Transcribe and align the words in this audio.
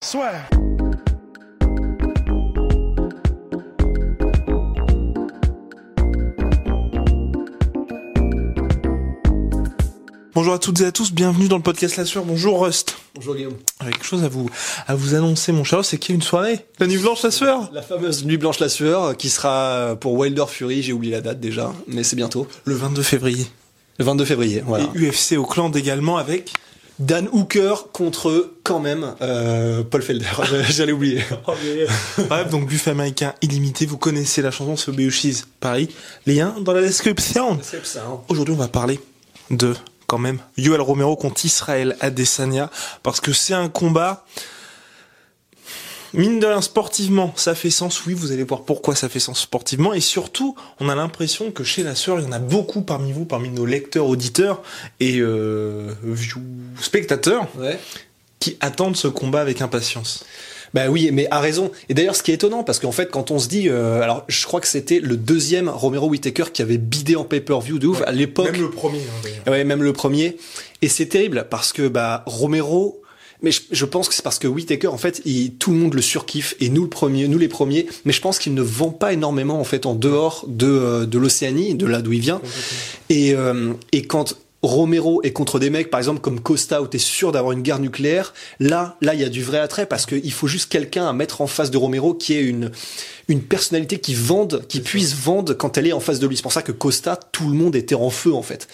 Swear. 0.00 0.48
Bonjour 10.34 10.54
à 10.54 10.58
toutes 10.60 10.80
et 10.80 10.84
à 10.84 10.92
tous, 10.92 11.12
bienvenue 11.12 11.48
dans 11.48 11.56
le 11.56 11.62
podcast 11.64 11.96
La 11.96 12.04
Sueur. 12.04 12.24
Bonjour 12.24 12.64
Rust. 12.64 12.96
Bonjour 13.16 13.34
Guillaume. 13.34 13.56
Quelque 13.80 14.04
chose 14.04 14.22
à 14.22 14.28
vous 14.28 14.48
à 14.86 14.94
vous 14.94 15.16
annoncer 15.16 15.50
mon 15.50 15.64
cher, 15.64 15.84
c'est 15.84 15.98
qu'il 15.98 16.10
y 16.10 16.14
a 16.14 16.16
une 16.16 16.22
soirée, 16.22 16.64
la 16.78 16.86
nuit 16.86 16.98
blanche 16.98 17.24
La 17.24 17.32
Sueur. 17.32 17.68
La 17.72 17.82
fameuse 17.82 18.24
nuit 18.24 18.36
blanche 18.36 18.60
La 18.60 18.68
Sueur 18.68 19.16
qui 19.16 19.30
sera 19.30 19.96
pour 20.00 20.14
Wilder 20.14 20.44
Fury, 20.46 20.84
j'ai 20.84 20.92
oublié 20.92 21.14
la 21.14 21.22
date 21.22 21.40
déjà, 21.40 21.72
mais 21.88 22.04
c'est 22.04 22.14
bientôt. 22.14 22.46
Le 22.66 22.76
22 22.76 23.02
février. 23.02 23.48
Le 23.98 24.04
22 24.04 24.24
février, 24.24 24.62
voilà. 24.64 24.84
Et 24.94 25.08
UFC 25.08 25.36
au 25.36 25.44
clan 25.44 25.72
également 25.72 26.18
avec 26.18 26.52
Dan 26.98 27.28
Hooker 27.32 27.74
contre 27.92 28.54
quand 28.64 28.80
même 28.80 29.14
euh, 29.20 29.84
Paul 29.84 30.02
Felder. 30.02 30.26
J'allais 30.70 30.92
oublier. 30.92 31.22
Bref, 32.28 32.50
donc 32.50 32.66
buffet 32.66 32.90
américain 32.90 33.34
illimité. 33.40 33.86
Vous 33.86 33.98
connaissez 33.98 34.42
la 34.42 34.50
chanson 34.50 34.76
ce 34.76 34.90
Cheese 35.10 35.44
Paris. 35.60 35.88
Lien 36.26 36.54
dans 36.60 36.72
la 36.72 36.80
description. 36.80 37.58
Aujourd'hui, 38.28 38.54
on 38.54 38.58
va 38.58 38.68
parler 38.68 38.98
de 39.50 39.74
quand 40.06 40.18
même 40.18 40.38
Yoel 40.56 40.80
Romero 40.80 41.16
contre 41.16 41.44
Israël 41.44 41.96
Adesanya 42.00 42.70
parce 43.02 43.20
que 43.20 43.32
c'est 43.32 43.54
un 43.54 43.68
combat 43.68 44.24
mine 46.14 46.40
de 46.40 46.46
rien, 46.46 46.60
sportivement, 46.60 47.32
ça 47.36 47.54
fait 47.54 47.70
sens. 47.70 48.04
Oui, 48.06 48.14
vous 48.14 48.32
allez 48.32 48.44
voir 48.44 48.62
pourquoi 48.62 48.94
ça 48.94 49.08
fait 49.08 49.20
sens 49.20 49.40
sportivement. 49.40 49.94
Et 49.94 50.00
surtout, 50.00 50.54
on 50.80 50.88
a 50.88 50.94
l'impression 50.94 51.50
que 51.50 51.64
chez 51.64 51.82
la 51.82 51.94
sœur, 51.94 52.20
il 52.20 52.24
y 52.24 52.28
en 52.28 52.32
a 52.32 52.38
beaucoup 52.38 52.82
parmi 52.82 53.12
vous, 53.12 53.24
parmi 53.24 53.50
nos 53.50 53.66
lecteurs, 53.66 54.06
auditeurs 54.06 54.62
et 55.00 55.18
euh, 55.18 55.92
spectateurs, 56.80 57.46
qui 58.40 58.56
attendent 58.60 58.96
ce 58.96 59.08
combat 59.08 59.40
avec 59.40 59.62
impatience. 59.62 60.24
Bah 60.74 60.88
oui, 60.88 61.10
mais 61.12 61.26
à 61.30 61.40
raison. 61.40 61.70
Et 61.88 61.94
d'ailleurs, 61.94 62.14
ce 62.14 62.22
qui 62.22 62.30
est 62.30 62.34
étonnant, 62.34 62.62
parce 62.62 62.78
qu'en 62.78 62.92
fait, 62.92 63.10
quand 63.10 63.30
on 63.30 63.38
se 63.38 63.48
dit, 63.48 63.68
euh, 63.68 64.02
alors, 64.02 64.24
je 64.28 64.46
crois 64.46 64.60
que 64.60 64.66
c'était 64.66 65.00
le 65.00 65.16
deuxième 65.16 65.68
Romero 65.68 66.08
Whittaker 66.08 66.44
qui 66.52 66.62
avait 66.62 66.78
bidé 66.78 67.16
en 67.16 67.24
pay-per-view 67.24 67.78
de 67.78 67.86
ouf 67.86 68.02
à 68.06 68.12
l'époque. 68.12 68.52
Même 68.52 68.60
le 68.60 68.70
premier. 68.70 69.00
Hein, 69.46 69.50
ouais, 69.50 69.64
même 69.64 69.82
le 69.82 69.92
premier. 69.92 70.36
Et 70.82 70.88
c'est 70.88 71.06
terrible 71.06 71.46
parce 71.50 71.72
que 71.72 71.88
bah 71.88 72.22
Romero, 72.26 73.00
mais 73.42 73.50
je, 73.70 73.84
pense 73.84 74.08
que 74.08 74.14
c'est 74.14 74.22
parce 74.22 74.38
que 74.38 74.48
Whitaker, 74.48 74.88
en 74.88 74.98
fait, 74.98 75.22
il, 75.24 75.54
tout 75.54 75.70
le 75.70 75.76
monde 75.76 75.94
le 75.94 76.02
surkiffe 76.02 76.54
et 76.60 76.68
nous 76.70 76.82
le 76.82 76.88
premier, 76.88 77.28
nous 77.28 77.38
les 77.38 77.48
premiers. 77.48 77.86
Mais 78.04 78.12
je 78.12 78.20
pense 78.20 78.38
qu'il 78.38 78.54
ne 78.54 78.62
vend 78.62 78.90
pas 78.90 79.12
énormément 79.12 79.60
en 79.60 79.64
fait 79.64 79.86
en 79.86 79.94
dehors 79.94 80.44
de 80.48 80.66
euh, 80.66 81.06
de 81.06 81.18
l'Océanie, 81.18 81.74
de 81.74 81.86
là 81.86 82.02
d'où 82.02 82.12
il 82.12 82.20
vient. 82.20 82.40
Et 83.10 83.34
euh, 83.34 83.74
et 83.92 84.02
quand 84.02 84.36
Romero 84.62 85.22
est 85.22 85.32
contre 85.32 85.60
des 85.60 85.70
mecs, 85.70 85.88
par 85.88 86.00
exemple, 86.00 86.20
comme 86.20 86.40
Costa, 86.40 86.82
où 86.82 86.88
t'es 86.88 86.98
sûr 86.98 87.30
d'avoir 87.30 87.52
une 87.52 87.62
guerre 87.62 87.78
nucléaire. 87.78 88.34
Là, 88.58 88.96
là, 89.00 89.14
il 89.14 89.20
y 89.20 89.24
a 89.24 89.28
du 89.28 89.42
vrai 89.42 89.58
attrait 89.58 89.86
parce 89.86 90.04
qu'il 90.04 90.32
faut 90.32 90.48
juste 90.48 90.68
quelqu'un 90.68 91.08
à 91.08 91.12
mettre 91.12 91.40
en 91.42 91.46
face 91.46 91.70
de 91.70 91.76
Romero 91.76 92.12
qui 92.12 92.34
ait 92.34 92.42
une, 92.42 92.72
une 93.28 93.40
personnalité 93.40 94.00
qui 94.00 94.14
vende, 94.14 94.64
qui 94.66 94.80
puisse 94.80 95.14
vendre 95.14 95.54
quand 95.54 95.78
elle 95.78 95.86
est 95.86 95.92
en 95.92 96.00
face 96.00 96.18
de 96.18 96.26
lui. 96.26 96.36
C'est 96.36 96.42
pour 96.42 96.52
ça 96.52 96.62
que 96.62 96.72
Costa, 96.72 97.18
tout 97.30 97.48
le 97.48 97.54
monde 97.54 97.76
était 97.76 97.94
en 97.94 98.10
feu, 98.10 98.34
en 98.34 98.42
fait. 98.42 98.66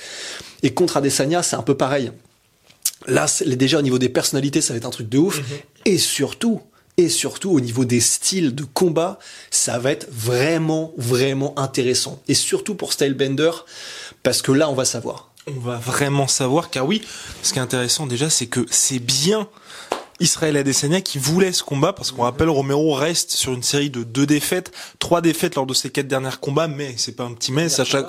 Et 0.62 0.72
contre 0.72 0.97
Adesanya, 0.97 1.43
c'est 1.43 1.56
un 1.56 1.62
peu 1.62 1.77
pareil. 1.77 2.12
Là, 3.06 3.26
déjà 3.47 3.78
au 3.78 3.82
niveau 3.82 3.98
des 3.98 4.09
personnalités, 4.09 4.60
ça 4.60 4.72
va 4.72 4.78
être 4.78 4.87
un 4.87 4.91
truc 4.91 5.09
de 5.09 5.19
ouf. 5.19 5.38
Mhm. 5.38 5.44
Et 5.87 5.98
surtout, 5.98 6.60
et 6.97 7.09
surtout 7.09 7.50
au 7.50 7.60
niveau 7.60 7.84
des 7.84 8.00
styles 8.00 8.54
de 8.54 8.65
combat, 8.65 9.19
ça 9.50 9.78
va 9.78 9.91
être 9.91 10.06
vraiment, 10.10 10.92
vraiment 10.97 11.59
intéressant. 11.59 12.22
Et 12.28 12.34
surtout 12.34 12.75
pour 12.75 12.92
Stylebender, 12.92 13.50
parce 14.22 14.42
que 14.42 14.53
là, 14.53 14.69
on 14.70 14.75
va 14.75 14.84
savoir. 14.84 15.31
On 15.47 15.60
va 15.60 15.76
vraiment 15.76 16.26
savoir, 16.26 16.70
car 16.70 16.87
oui, 16.87 17.03
ce 17.42 17.53
qui 17.53 17.59
est 17.59 17.62
intéressant 17.62 18.06
déjà, 18.06 18.31
c'est 18.31 18.47
que 18.47 18.65
c'est 18.70 18.98
bien 18.98 19.48
Israël 20.21 20.56
Adesanya 20.56 21.00
qui 21.00 21.19
voulait 21.19 21.53
ce 21.53 21.62
combat 21.62 21.92
parce 21.92 22.12
qu'on 22.12 22.22
rappelle 22.22 22.48
Romero 22.48 22.94
reste 22.94 23.32
sur 23.32 23.53
une 23.53 23.62
série 23.62 23.91
de 23.91 24.04
deux 24.04 24.26
défaites, 24.26 24.72
trois 24.98 25.21
défaites 25.21 25.56
lors 25.56 25.66
de 25.66 25.75
ses 25.75 25.91
quatre 25.91 26.06
derniers 26.06 26.31
combats, 26.41 26.69
mais 26.69 26.94
c'est 26.97 27.16
pas 27.16 27.25
un 27.25 27.32
petit 27.32 27.53
mais, 27.53 27.81
à 27.81 27.84
chaque 27.84 28.06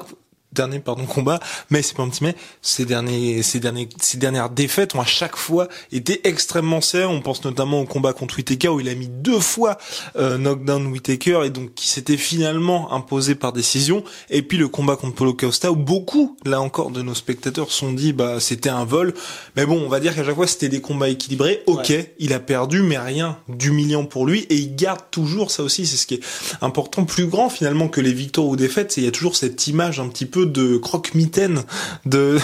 dernier 0.56 0.80
pardon 0.80 1.06
combat, 1.06 1.40
mais 1.70 1.82
c'est 1.82 1.96
pas 1.96 2.04
un 2.04 2.10
petit 2.10 2.24
mais. 2.24 2.36
Ces 2.62 2.86
derniers, 2.86 3.44
ces 3.44 3.60
derniers, 3.60 3.90
ces 4.00 4.18
dernières 4.18 4.50
défaites 4.50 4.96
ont 4.96 5.02
à 5.02 5.06
chaque 5.06 5.36
fois 5.36 5.68
été 5.92 6.28
extrêmement 6.28 6.82
serrées. 6.82 7.06
On 7.06 7.22
pense 7.22 7.44
notamment 7.44 7.82
au 7.82 7.86
combat 7.86 8.14
contre 8.14 8.38
Whitaker 8.38 8.70
où 8.70 8.80
il 8.80 8.90
a 8.90 8.96
mis 8.96 9.08
deux 9.08 9.40
fois 9.40 9.78
euh, 10.16 10.38
knockdown 10.38 10.88
Whitaker 10.88 11.42
et 11.46 11.50
donc 11.50 11.74
qui 11.76 11.88
s'était 11.88 12.18
finalement 12.18 12.92
imposé 12.94 13.36
par 13.36 13.54
décision. 13.54 14.04
Et 14.30 14.42
puis 14.42 14.58
le 14.58 14.68
combat 14.68 14.96
contre 14.96 15.16
Polo 15.16 15.34
Costa 15.34 15.72
où 15.72 15.76
beaucoup, 15.76 16.38
là 16.46 16.62
encore, 16.62 16.92
de 16.92 17.02
nos 17.02 17.16
spectateurs 17.16 17.72
sont 17.72 17.94
dit 17.94 18.14
bah 18.14 18.40
c'était 18.40 18.70
un 18.70 18.86
vol. 18.86 19.14
Mais 19.56 19.66
bon, 19.66 19.82
on 19.82 19.90
va 19.90 20.00
dire 20.00 20.16
qu'à 20.16 20.24
chaque 20.24 20.36
fois 20.36 20.48
c'était 20.48 20.70
des 20.70 20.82
combats 20.82 21.10
équilibrés. 21.10 21.64
Ok, 21.68 21.94
il 22.20 22.34
a 22.34 22.40
perdu, 22.40 22.82
mais 22.82 22.98
rien 22.98 23.38
d'humiliant 23.50 24.06
pour 24.06 24.26
lui 24.26 24.42
et 24.50 24.56
il 24.56 24.76
garde 24.76 25.02
toujours 25.12 25.52
ça 25.52 25.64
aussi. 25.64 25.86
C'est 25.86 25.98
ce 25.98 26.08
qui 26.08 26.16
est 26.16 26.24
important, 26.62 27.06
plus 27.06 27.28
grand 27.28 27.50
finalement 27.50 27.88
que 27.88 28.02
les 28.02 28.14
victoires 28.14 28.48
ou 28.48 28.56
défaites. 28.56 28.92
C'est 28.92 29.02
il 29.02 29.06
y 29.06 29.08
a 29.08 29.12
toujours 29.12 29.36
cette 29.36 29.68
image 29.68 30.00
un 30.00 30.08
petit 30.08 30.26
peu 30.26 30.45
de 30.46 30.78
croque-mitaine 30.78 31.64
de 32.06 32.38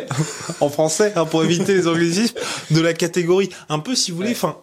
en 0.60 0.68
français 0.68 1.12
hein, 1.16 1.24
pour 1.24 1.44
éviter 1.44 1.74
les 1.74 1.88
anglicismes 1.88 2.38
de 2.70 2.80
la 2.80 2.92
catégorie. 2.92 3.50
Un 3.68 3.78
peu 3.78 3.94
si 3.94 4.10
vous 4.10 4.18
voulez, 4.18 4.32
enfin 4.32 4.56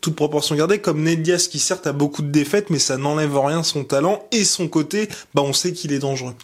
toute 0.00 0.14
proportion 0.14 0.54
gardée, 0.54 0.78
comme 0.78 1.02
Ned 1.02 1.22
Diaz 1.22 1.48
qui 1.48 1.58
certes 1.58 1.86
a 1.86 1.92
beaucoup 1.92 2.22
de 2.22 2.30
défaites, 2.30 2.70
mais 2.70 2.78
ça 2.78 2.96
n'enlève 2.96 3.36
rien 3.38 3.62
son 3.62 3.84
talent 3.84 4.24
et 4.32 4.44
son 4.44 4.68
côté, 4.68 5.08
bah 5.34 5.42
on 5.44 5.52
sait 5.52 5.72
qu'il 5.72 5.92
est 5.92 5.98
dangereux. 5.98 6.34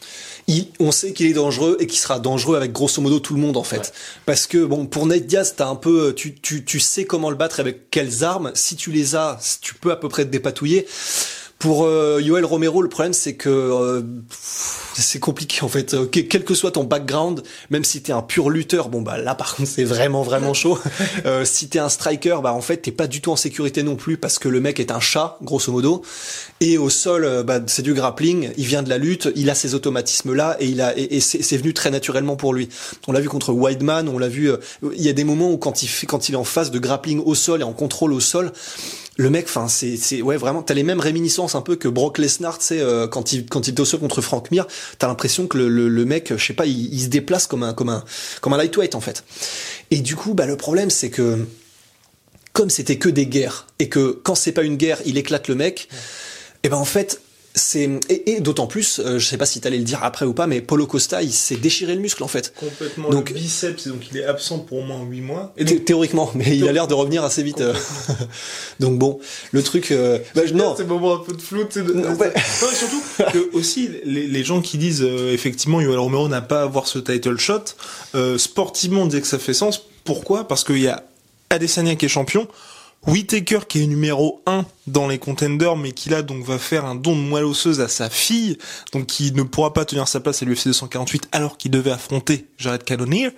Il, 0.46 0.68
on 0.80 0.92
sait 0.92 1.12
qu'il 1.12 1.26
est 1.26 1.34
dangereux 1.34 1.76
et 1.80 1.86
qu'il 1.86 1.98
sera 1.98 2.18
dangereux 2.18 2.56
avec 2.56 2.72
grosso 2.72 3.00
modo 3.00 3.20
tout 3.20 3.34
le 3.34 3.40
monde 3.40 3.56
en 3.56 3.62
fait. 3.62 3.92
Parce 4.26 4.46
que 4.46 4.64
bon, 4.64 4.86
pour 4.86 5.06
Ned 5.06 5.26
Diaz, 5.26 5.54
t'as 5.56 5.68
un 5.68 5.76
peu, 5.76 6.14
tu, 6.14 6.34
tu, 6.34 6.64
tu 6.64 6.80
sais 6.80 7.04
comment 7.04 7.30
le 7.30 7.36
battre 7.36 7.60
avec 7.60 7.90
quelles 7.90 8.24
armes. 8.24 8.50
Si 8.54 8.76
tu 8.76 8.90
les 8.90 9.14
as, 9.14 9.38
tu 9.60 9.74
peux 9.74 9.92
à 9.92 9.96
peu 9.96 10.08
près 10.08 10.24
te 10.24 10.30
dépatouiller. 10.30 10.86
Pour 11.64 11.86
euh, 11.86 12.20
Yoel 12.20 12.44
Romero, 12.44 12.82
le 12.82 12.90
problème 12.90 13.14
c'est 13.14 13.36
que 13.36 13.48
euh, 13.48 14.02
c'est 14.92 15.18
compliqué 15.18 15.62
en 15.62 15.68
fait. 15.68 15.96
quel 16.10 16.44
que 16.44 16.54
soit 16.54 16.72
ton 16.72 16.84
background, 16.84 17.42
même 17.70 17.84
si 17.84 18.02
t'es 18.02 18.12
un 18.12 18.20
pur 18.20 18.50
lutteur, 18.50 18.90
bon 18.90 19.00
bah 19.00 19.16
là 19.16 19.34
par 19.34 19.56
contre 19.56 19.70
c'est 19.70 19.84
vraiment 19.84 20.22
vraiment 20.22 20.52
chaud. 20.52 20.78
euh, 21.24 21.46
si 21.46 21.70
t'es 21.70 21.78
un 21.78 21.88
striker, 21.88 22.36
bah 22.42 22.52
en 22.52 22.60
fait 22.60 22.76
t'es 22.76 22.92
pas 22.92 23.06
du 23.06 23.22
tout 23.22 23.32
en 23.32 23.36
sécurité 23.36 23.82
non 23.82 23.96
plus 23.96 24.18
parce 24.18 24.38
que 24.38 24.50
le 24.50 24.60
mec 24.60 24.78
est 24.78 24.90
un 24.90 25.00
chat 25.00 25.38
grosso 25.40 25.72
modo. 25.72 26.02
Et 26.60 26.76
au 26.76 26.90
sol, 26.90 27.24
euh, 27.24 27.42
bah, 27.42 27.60
c'est 27.66 27.80
du 27.80 27.94
grappling. 27.94 28.50
Il 28.58 28.66
vient 28.66 28.82
de 28.82 28.90
la 28.90 28.98
lutte, 28.98 29.30
il 29.34 29.48
a 29.48 29.54
ces 29.54 29.74
automatismes 29.74 30.34
là 30.34 30.58
et 30.60 30.66
il 30.66 30.82
a 30.82 30.92
et, 30.98 31.20
c'est 31.20 31.56
venu 31.56 31.72
très 31.72 31.90
naturellement 31.90 32.36
pour 32.36 32.52
lui. 32.52 32.68
On 33.08 33.12
l'a 33.12 33.20
vu 33.20 33.30
contre 33.30 33.54
Wideman, 33.54 34.08
on 34.08 34.18
l'a 34.18 34.28
vu. 34.28 34.50
Euh, 34.50 34.58
il 34.94 35.02
y 35.02 35.08
a 35.08 35.14
des 35.14 35.24
moments 35.24 35.50
où 35.50 35.56
quand 35.56 35.82
il 35.82 35.88
fait 35.88 36.06
quand 36.06 36.28
il 36.28 36.34
est 36.34 36.38
en 36.38 36.44
phase 36.44 36.70
de 36.70 36.78
grappling 36.78 37.22
au 37.24 37.34
sol 37.34 37.62
et 37.62 37.64
en 37.64 37.72
contrôle 37.72 38.12
au 38.12 38.20
sol 38.20 38.52
le 39.16 39.30
mec, 39.30 39.44
enfin, 39.46 39.68
c'est, 39.68 39.96
c'est, 39.96 40.22
ouais, 40.22 40.36
vraiment, 40.36 40.62
t'as 40.62 40.74
les 40.74 40.82
mêmes 40.82 41.00
réminiscences 41.00 41.54
un 41.54 41.60
peu 41.60 41.76
que 41.76 41.86
Brock 41.86 42.18
Lesnar, 42.18 42.58
tu 42.58 42.64
sais, 42.64 42.80
euh, 42.80 43.06
quand 43.06 43.32
il, 43.32 43.46
quand 43.46 43.68
il 43.68 43.74
contre 43.74 44.20
Frank 44.20 44.50
Mir, 44.50 44.66
t'as 44.98 45.06
l'impression 45.06 45.46
que 45.46 45.56
le, 45.56 45.88
le, 45.88 46.04
mec, 46.04 46.32
je 46.36 46.44
sais 46.44 46.52
pas, 46.52 46.66
il, 46.66 47.00
se 47.00 47.08
déplace 47.08 47.46
comme 47.46 47.62
un, 47.62 47.74
comme 47.74 47.90
un, 47.90 48.04
comme 48.40 48.52
un 48.54 48.56
lightweight 48.56 48.94
en 48.94 49.00
fait. 49.00 49.24
Et 49.90 50.00
du 50.00 50.16
coup, 50.16 50.34
bah, 50.34 50.46
le 50.46 50.56
problème, 50.56 50.90
c'est 50.90 51.10
que, 51.10 51.46
comme 52.52 52.70
c'était 52.70 52.96
que 52.96 53.08
des 53.08 53.26
guerres, 53.26 53.66
et 53.78 53.88
que 53.88 54.18
quand 54.22 54.34
c'est 54.34 54.52
pas 54.52 54.62
une 54.62 54.76
guerre, 54.76 55.00
il 55.04 55.16
éclate 55.16 55.46
le 55.46 55.54
mec, 55.54 55.88
et 56.64 56.68
ben 56.68 56.76
en 56.76 56.84
fait, 56.84 57.20
c'est 57.56 57.88
et, 58.08 58.40
d'autant 58.40 58.66
plus, 58.66 58.98
euh, 58.98 59.20
je 59.20 59.26
sais 59.26 59.36
pas 59.36 59.46
si 59.46 59.60
t'allais 59.60 59.78
le 59.78 59.84
dire 59.84 60.02
après 60.02 60.26
ou 60.26 60.34
pas, 60.34 60.48
mais 60.48 60.60
Polo 60.60 60.88
Costa, 60.88 61.22
il 61.22 61.32
s'est 61.32 61.54
déchiré 61.54 61.94
le 61.94 62.00
muscle 62.00 62.24
en 62.24 62.28
fait. 62.28 62.52
Complètement. 62.58 63.10
Donc 63.10 63.30
le 63.30 63.36
biceps, 63.36 63.86
donc 63.86 64.08
il 64.10 64.18
est 64.18 64.24
absent 64.24 64.58
pour 64.58 64.78
au 64.78 64.82
moins 64.82 65.00
8 65.04 65.20
mois. 65.20 65.54
Et 65.56 65.64
théoriquement, 65.64 66.32
mais 66.34 66.56
il 66.56 66.68
a 66.68 66.72
l'air 66.72 66.88
de 66.88 66.94
revenir 66.94 67.22
assez 67.22 67.44
vite. 67.44 67.60
Euh. 67.60 67.72
donc 68.80 68.98
bon, 68.98 69.20
le 69.52 69.62
truc. 69.62 69.92
Euh, 69.92 70.18
bah, 70.34 70.42
non. 70.52 70.74
C'est 70.76 70.84
moment 70.84 71.14
un 71.14 71.18
peu 71.18 71.32
de 71.32 71.40
flou. 71.40 71.62
De... 71.62 71.80
Non, 71.80 72.14
ouais. 72.14 72.32
non, 72.34 72.68
surtout 72.72 73.02
que 73.32 73.56
aussi 73.56 73.88
les, 74.04 74.26
les, 74.26 74.44
gens 74.44 74.60
qui 74.60 74.76
disent 74.76 75.02
effectivement 75.02 75.80
Yoel 75.80 75.98
Romero 75.98 76.28
n'a 76.28 76.42
pas 76.42 76.60
à 76.60 76.64
avoir 76.64 76.88
ce 76.88 76.98
title 76.98 77.38
shot, 77.38 77.64
sportivement 78.36 79.02
on 79.02 79.06
disait 79.06 79.20
que 79.20 79.28
ça 79.28 79.38
fait 79.38 79.54
sens. 79.54 79.80
Pourquoi? 80.02 80.48
Parce 80.48 80.64
qu'il 80.64 80.80
y 80.80 80.88
a 80.88 81.04
Adesanya 81.50 81.94
qui 81.94 82.06
est 82.06 82.08
champion. 82.08 82.48
Whitaker 83.06 83.60
qui 83.68 83.82
est 83.82 83.86
numéro 83.86 84.42
1 84.46 84.64
dans 84.86 85.08
les 85.08 85.18
contenders 85.18 85.76
mais 85.76 85.92
qui 85.92 86.08
là 86.08 86.22
donc 86.22 86.44
va 86.44 86.58
faire 86.58 86.84
un 86.84 86.94
don 86.94 87.14
de 87.14 87.20
moelle 87.20 87.44
osseuse 87.44 87.80
à 87.80 87.88
sa 87.88 88.08
fille 88.08 88.58
donc 88.92 89.06
qui 89.06 89.32
ne 89.32 89.42
pourra 89.42 89.72
pas 89.72 89.84
tenir 89.84 90.08
sa 90.08 90.20
place 90.20 90.42
à 90.42 90.46
l'UFC 90.46 90.66
248 90.66 91.28
alors 91.32 91.58
qu'il 91.58 91.70
devait 91.70 91.90
affronter 91.90 92.46
Jared 92.58 92.84
Cannonier 92.84 93.30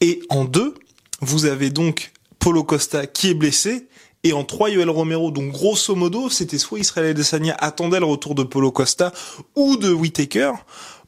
et 0.00 0.22
en 0.30 0.44
deux 0.44 0.74
vous 1.20 1.46
avez 1.46 1.70
donc 1.70 2.12
Polo 2.42 2.64
Costa 2.64 3.06
qui 3.06 3.30
est 3.30 3.34
blessé. 3.34 3.86
Et 4.24 4.32
en 4.32 4.42
3, 4.44 4.70
Yoel 4.70 4.90
Romero. 4.90 5.30
Donc, 5.30 5.52
grosso 5.52 5.94
modo, 5.94 6.28
c'était 6.28 6.58
soit 6.58 6.80
Israël 6.80 7.10
Adesanya 7.10 7.56
attendait 7.58 8.00
le 8.00 8.06
retour 8.06 8.34
de 8.34 8.42
Polo 8.42 8.72
Costa 8.72 9.12
ou 9.54 9.76
de 9.76 9.92
Whitaker, 9.92 10.52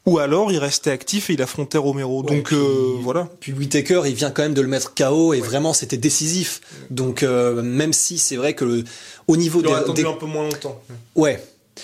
ou 0.06 0.19
alors 0.19 0.53
il 0.53 0.59
restait 0.59 0.91
actif 0.91 1.31
et 1.31 1.35
il 1.35 1.43
affrontait 1.43 1.79
Romero. 1.79 2.23
Ouais, 2.23 2.37
Donc, 2.37 2.47
puis- 2.47 2.56
euh, 2.56 2.97
voilà. 3.01 3.29
Puis 3.41 3.53
Whitaker, 3.53 4.03
il 4.06 4.15
vient 4.15 4.31
quand 4.31 4.43
même 4.43 4.55
de 4.55 4.61
le 4.61 4.69
mettre 4.69 4.95
KO 4.95 5.33
et 5.35 5.41
vraiment 5.41 5.73
c'était 5.73 5.97
décisif. 5.97 6.61
Donc 6.91 7.23
euh, 7.23 7.62
même 7.62 7.93
si 7.93 8.19
c'est 8.19 8.37
vrai 8.37 8.55
que 8.55 8.65
le, 8.65 8.85
au 9.29 9.37
niveau 9.37 9.61
Il 9.61 9.67
des, 9.69 9.73
attendu 9.73 10.03
des- 10.03 10.09
un 10.09 10.12
peu 10.12 10.27
moins 10.27 10.45
longtemps. 10.45 10.81
ouais. 11.17 11.43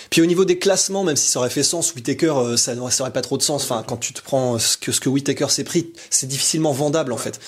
Puis 0.09 0.21
au 0.21 0.25
niveau 0.25 0.45
des 0.45 0.57
classements, 0.57 1.03
même 1.03 1.17
si 1.17 1.27
ça 1.29 1.39
aurait 1.39 1.49
fait 1.49 1.63
sens, 1.63 1.93
Whitaker, 1.93 2.29
euh, 2.37 2.55
ça 2.55 2.75
n'aurait 2.75 3.11
pas 3.11 3.21
trop 3.21 3.37
de 3.37 3.41
sens. 3.43 3.63
Enfin, 3.65 3.83
quand 3.85 3.97
tu 3.97 4.13
te 4.13 4.21
prends 4.21 4.57
ce 4.57 4.77
que 4.77 4.93
ce 4.93 5.01
que 5.01 5.09
Whitaker 5.09 5.49
s'est 5.49 5.65
pris, 5.65 5.91
c'est 6.09 6.27
difficilement 6.27 6.71
vendable 6.71 7.11
en 7.11 7.17
fait. 7.17 7.41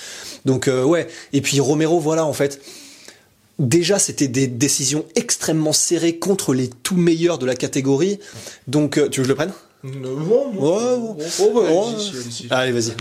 Donc 0.44 0.68
euh, 0.68 0.84
ouais. 0.84 1.08
Et 1.32 1.40
puis 1.40 1.58
Romero, 1.60 1.98
voilà 2.00 2.26
en 2.26 2.34
fait. 2.34 2.60
Déjà, 3.60 3.98
c'était 4.00 4.26
des 4.28 4.46
décisions 4.48 5.06
extrêmement 5.14 5.72
serrées 5.72 6.18
contre 6.18 6.52
les 6.54 6.68
tout 6.68 6.96
meilleurs 6.96 7.38
de 7.38 7.46
la 7.46 7.54
catégorie. 7.54 8.18
Donc, 8.66 8.98
euh, 8.98 9.08
tu 9.08 9.20
veux 9.20 9.22
que 9.22 9.28
je 9.28 9.28
le 9.28 9.34
prenne? 9.36 9.52
Ouais, 10.58 10.94
ouais. 11.62 11.70
Allez, 12.50 12.72
vas-y. 12.72 12.94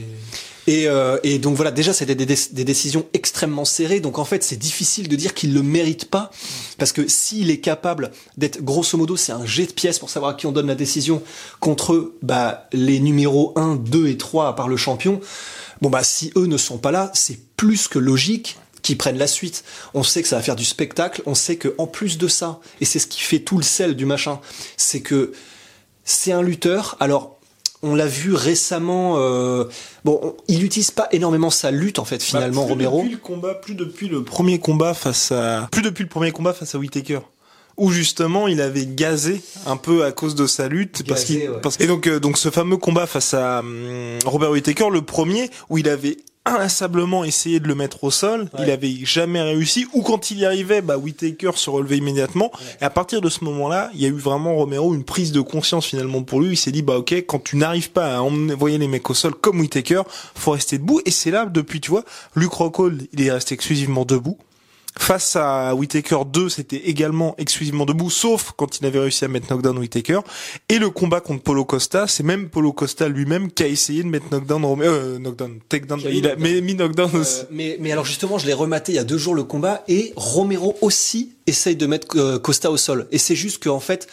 Et, 0.66 0.88
euh, 0.88 1.18
et 1.24 1.40
donc 1.40 1.56
voilà, 1.58 1.72
déjà 1.72 1.92
c'était 1.92 2.16
des, 2.16 2.26
des- 2.26 2.38
des 2.52 2.64
décisions 2.64 3.06
extrêmement 3.14 3.66
serrées. 3.66 4.00
Donc 4.00 4.18
en 4.18 4.24
fait, 4.24 4.44
c'est 4.44 4.56
difficile 4.56 5.10
de 5.10 5.16
dire 5.18 5.34
qu'il 5.34 5.54
le 5.54 5.62
mérite 5.62 6.06
pas, 6.06 6.32
parce 6.78 6.94
que 6.94 7.06
s'il 7.08 7.50
est 7.52 7.60
capable 7.60 8.12
d'être, 8.38 8.62
grosso 8.64 8.98
modo, 8.98 9.18
c'est 9.18 9.34
un 9.34 9.46
jet 9.46 9.66
de 9.66 9.74
pièces 9.74 10.00
pour 10.00 10.10
savoir 10.10 10.32
à 10.32 10.34
qui 10.36 10.46
on 10.46 10.54
donne 10.54 10.68
la 10.68 10.76
décision 10.76 11.22
contre 11.60 12.14
bah, 12.22 12.68
les 12.72 13.00
numéros 13.02 13.52
1, 13.58 13.76
2 13.76 14.08
et 14.08 14.18
3 14.18 14.48
à 14.48 14.54
part 14.54 14.70
le 14.70 14.78
champion. 14.78 15.20
Bon 15.82 15.90
bah 15.90 16.04
si 16.04 16.32
eux 16.38 16.46
ne 16.46 16.56
sont 16.58 16.78
pas 16.78 16.92
là, 16.92 17.12
c'est 17.14 17.38
plus 17.58 17.90
que 17.90 18.00
logique 18.00 18.58
qu'ils 18.84 18.98
prennent 18.98 19.18
la 19.18 19.28
suite. 19.28 19.66
On 19.94 20.04
sait 20.04 20.22
que 20.22 20.30
ça 20.30 20.38
va 20.38 20.42
faire 20.42 20.56
du 20.56 20.64
spectacle. 20.66 21.22
On 21.26 21.36
sait 21.36 21.58
que 21.58 21.76
en 21.78 21.88
plus 21.88 22.18
de 22.18 22.30
ça, 22.30 22.62
et 22.80 22.86
c'est 22.86 23.00
ce 23.00 23.08
qui 23.08 23.20
fait 23.20 23.40
tout 23.40 23.58
le 23.58 23.64
sel 23.64 23.98
du 23.98 24.06
machin, 24.06 24.40
c'est 24.78 25.02
que 25.02 25.34
c'est 26.04 26.32
un 26.32 26.42
lutteur. 26.42 26.98
Alors, 27.00 27.38
on 27.82 27.96
l'a 27.96 28.06
vu 28.08 28.34
récemment. 28.34 29.16
euh, 29.18 29.66
bon, 30.06 30.20
on- 30.24 30.36
il 30.48 30.60
n'utilise 30.60 30.92
pas 30.92 31.08
énormément 31.12 31.50
sa 31.50 31.70
lutte 31.72 32.00
en 32.00 32.06
fait. 32.06 32.22
Finalement, 32.24 32.62
Bah, 32.62 32.68
plus 32.68 32.74
Romero. 32.88 32.98
Depuis 33.00 33.12
le 33.12 33.18
combat, 33.18 33.54
plus 33.56 33.76
depuis 33.76 34.08
le 34.08 34.24
premier 34.24 34.60
combat 34.60 34.94
face 34.94 35.32
à, 35.32 35.68
plus 35.72 35.82
depuis 35.82 36.04
le 36.04 36.10
premier 36.10 36.32
combat 36.32 36.54
face 36.54 36.76
à 36.76 36.78
Whitaker. 36.78 37.20
Où 37.76 37.90
justement 37.92 38.48
il 38.48 38.62
avait 38.62 38.86
gazé 38.86 39.42
un 39.66 39.78
peu 39.78 40.06
à 40.06 40.12
cause 40.12 40.36
de 40.36 40.46
sa 40.46 40.68
lutte 40.68 41.04
parce 41.08 41.22
Gazé, 41.22 41.40
qu'il 41.40 41.50
ouais. 41.50 41.58
parce- 41.60 41.80
et 41.82 41.88
donc 41.88 42.06
euh, 42.06 42.20
donc 42.20 42.38
ce 42.38 42.52
fameux 42.52 42.78
combat 42.78 43.08
face 43.08 43.34
à 43.34 43.60
hum, 43.62 44.20
Robert 44.26 44.52
Whitaker 44.52 44.90
le 44.92 45.02
premier 45.02 45.50
où 45.72 45.80
il 45.80 45.90
avait 45.90 46.18
inlassablement 46.46 47.24
essayé 47.24 47.60
de 47.60 47.68
le 47.68 47.76
mettre 47.76 48.04
au 48.04 48.12
sol, 48.12 48.50
Ouais. 48.54 48.66
il 48.66 48.72
avait 48.72 48.94
jamais 49.04 49.42
réussi. 49.42 49.88
Ou 49.94 50.02
quand 50.02 50.30
il 50.32 50.40
y 50.40 50.46
arrivait 50.46 50.82
bah 50.82 50.98
Whitaker 50.98 51.52
se 51.56 51.70
relevait 51.70 51.98
immédiatement. 51.98 52.52
Et 52.82 52.84
à 52.84 52.90
partir 52.90 53.22
de 53.22 53.30
ce 53.30 53.44
moment-là, 53.46 53.90
il 53.94 54.02
y 54.02 54.06
a 54.06 54.10
eu 54.10 54.14
vraiment 54.18 54.56
Romero 54.56 54.94
une 54.94 55.04
prise 55.06 55.32
de 55.32 55.42
conscience 55.42 55.86
finalement 55.86 56.24
pour 56.24 56.42
lui, 56.42 56.54
il 56.54 56.58
s'est 56.58 56.72
dit 56.72 56.82
bah 56.82 56.98
OK, 56.98 57.14
quand 57.26 57.44
tu 57.44 57.56
n'arrives 57.56 57.92
pas 57.92 58.18
à 58.18 58.22
envoyer 58.22 58.78
les 58.78 58.88
mecs 58.88 59.10
au 59.10 59.14
sol 59.14 59.34
comme 59.36 59.60
Whitaker, 59.60 60.02
faut 60.36 60.52
rester 60.52 60.78
debout. 60.78 61.02
Et 61.06 61.12
c'est 61.12 61.32
là 61.32 61.46
depuis 61.46 61.80
tu 61.82 61.92
vois, 61.92 62.04
Luke 62.36 62.54
Rockhold, 62.54 63.08
il 63.14 63.22
est 63.22 63.32
resté 63.32 63.54
exclusivement 63.56 64.06
debout. 64.06 64.38
Face 64.98 65.36
à 65.36 65.74
Whitaker 65.76 66.20
2, 66.32 66.50
c'était 66.50 66.78
également 66.78 67.36
exclusivement 67.38 67.86
debout, 67.86 68.10
sauf 68.12 68.54
quand 68.56 68.80
il 68.80 68.86
avait 68.86 69.00
réussi 69.00 69.26
à 69.26 69.28
mettre 69.28 69.48
knockdown 69.50 69.78
Whitaker. 69.80 70.20
Et 70.70 70.78
le 70.78 70.90
combat 70.92 71.20
contre 71.20 71.42
Polo 71.44 71.66
Costa, 71.66 72.08
c'est 72.08 72.24
même 72.24 72.50
Polo 72.50 72.74
Costa 72.74 73.08
lui-même 73.10 73.52
qui 73.52 73.64
a 73.64 73.68
essayé 73.68 74.04
de 74.04 74.08
mettre 74.08 74.28
knockdown 74.32 74.64
Romero, 74.64 74.94
euh, 74.94 75.18
knockdown, 75.20 75.60
takedown, 75.68 76.00
il 76.00 76.28
a 76.28 76.36
knockdown. 76.36 76.62
mis 76.62 76.76
knockdown 76.76 77.10
Euh, 77.16 77.20
aussi. 77.22 77.42
mais, 77.52 77.78
mais 77.80 77.92
alors 77.92 78.06
justement, 78.06 78.38
je 78.38 78.46
l'ai 78.46 78.54
rematé 78.54 78.92
il 78.92 78.96
y 78.96 79.00
a 79.00 79.04
deux 79.04 79.18
jours 79.18 79.34
le 79.36 79.44
combat 79.44 79.84
et 79.88 80.14
Romero 80.16 80.78
aussi 80.82 81.34
essaye 81.48 81.76
de 81.76 81.88
mettre 81.88 82.08
euh, 82.18 82.38
Costa 82.40 82.70
au 82.72 82.78
sol. 82.78 83.08
Et 83.12 83.18
c'est 83.18 83.36
juste 83.36 83.64
qu'en 83.64 83.80
fait, 83.80 84.08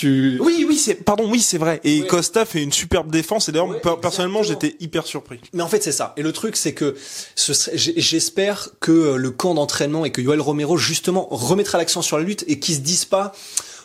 tu. 0.00 0.38
Oui, 0.40 0.64
oui, 0.68 0.76
c'est, 0.76 0.94
pardon, 0.94 1.28
oui, 1.30 1.40
c'est 1.40 1.58
vrai. 1.58 1.80
Et 1.84 2.00
Ouais. 2.02 2.06
Costa 2.06 2.44
fait 2.44 2.62
une 2.62 2.72
superbe 2.72 3.10
défense. 3.10 3.48
Et 3.48 3.52
d'ailleurs, 3.52 3.68
Ouais, 3.68 3.80
per- 3.80 3.96
personnellement, 4.00 4.42
j'étais 4.42 4.76
hyper 4.80 5.06
surpris. 5.06 5.40
Mais 5.52 5.62
en 5.62 5.68
fait, 5.68 5.82
c'est 5.82 5.92
ça. 5.92 6.12
Et 6.16 6.22
le 6.22 6.32
truc, 6.32 6.56
c'est 6.56 6.72
que 6.74 6.96
ce 7.34 7.52
serait- 7.54 7.76
j'- 7.76 7.94
j'espère 7.96 8.68
que 8.80 8.90
euh, 8.92 9.16
le 9.16 9.30
camp 9.30 9.54
d'entraînement 9.54 10.04
et 10.04 10.10
que 10.12 10.20
Yoel 10.20 10.40
Romero, 10.40 10.76
justement, 10.76 11.28
remettra 11.30 11.78
l'accent 11.78 12.02
sur 12.02 12.18
la 12.18 12.24
lutte 12.24 12.44
et 12.48 12.58
qu'ils 12.58 12.76
se 12.76 12.80
disent 12.80 13.04
pas, 13.04 13.32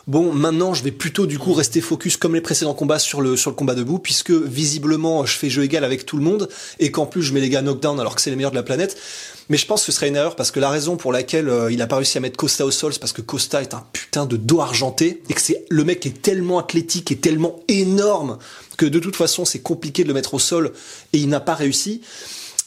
bon, 0.06 0.32
maintenant, 0.32 0.74
je 0.74 0.82
vais 0.82 0.92
plutôt, 0.92 1.26
du 1.26 1.38
coup, 1.38 1.52
rester 1.52 1.80
focus 1.80 2.16
comme 2.16 2.34
les 2.34 2.40
précédents 2.40 2.74
combats 2.74 2.98
sur 2.98 3.20
le, 3.20 3.36
sur 3.36 3.50
le 3.50 3.56
combat 3.56 3.74
debout, 3.74 3.98
puisque 3.98 4.30
visiblement, 4.30 5.26
je 5.26 5.36
fais 5.36 5.50
jeu 5.50 5.64
égal 5.64 5.84
avec 5.84 6.06
tout 6.06 6.16
le 6.16 6.22
monde 6.22 6.48
et 6.78 6.90
qu'en 6.90 7.06
plus, 7.06 7.22
je 7.22 7.32
mets 7.32 7.40
les 7.40 7.48
gars 7.48 7.62
knockdown 7.62 7.98
alors 8.00 8.14
que 8.14 8.20
c'est 8.20 8.30
les 8.30 8.36
meilleurs 8.36 8.52
de 8.52 8.56
la 8.56 8.62
planète. 8.62 8.96
Mais 9.48 9.56
je 9.56 9.66
pense 9.66 9.82
que 9.82 9.92
ce 9.92 9.92
serait 9.92 10.08
une 10.08 10.16
erreur 10.16 10.34
parce 10.34 10.50
que 10.50 10.58
la 10.58 10.70
raison 10.70 10.96
pour 10.96 11.12
laquelle 11.12 11.48
euh, 11.48 11.70
il 11.70 11.80
a 11.80 11.86
pas 11.86 11.96
réussi 11.96 12.18
à 12.18 12.20
mettre 12.20 12.36
Costa 12.36 12.66
au 12.66 12.72
sol, 12.72 12.92
c'est 12.92 12.98
parce 12.98 13.12
que 13.12 13.22
Costa 13.22 13.62
est 13.62 13.74
un 13.74 13.84
putain 13.92 14.26
de 14.26 14.36
dos 14.36 14.60
argenté 14.60 15.22
et 15.28 15.34
que 15.34 15.40
c'est 15.40 15.64
le 15.68 15.84
mec 15.84 16.04
est 16.04 16.20
tellement 16.20 16.58
athlétique 16.58 17.12
et 17.12 17.16
tellement 17.16 17.60
énorme 17.68 18.38
que 18.76 18.86
de 18.86 18.98
toute 18.98 19.14
façon 19.14 19.44
c'est 19.44 19.60
compliqué 19.60 20.02
de 20.02 20.08
le 20.08 20.14
mettre 20.14 20.34
au 20.34 20.40
sol 20.40 20.72
et 21.12 21.18
il 21.18 21.28
n'a 21.28 21.40
pas 21.40 21.54
réussi. 21.54 22.00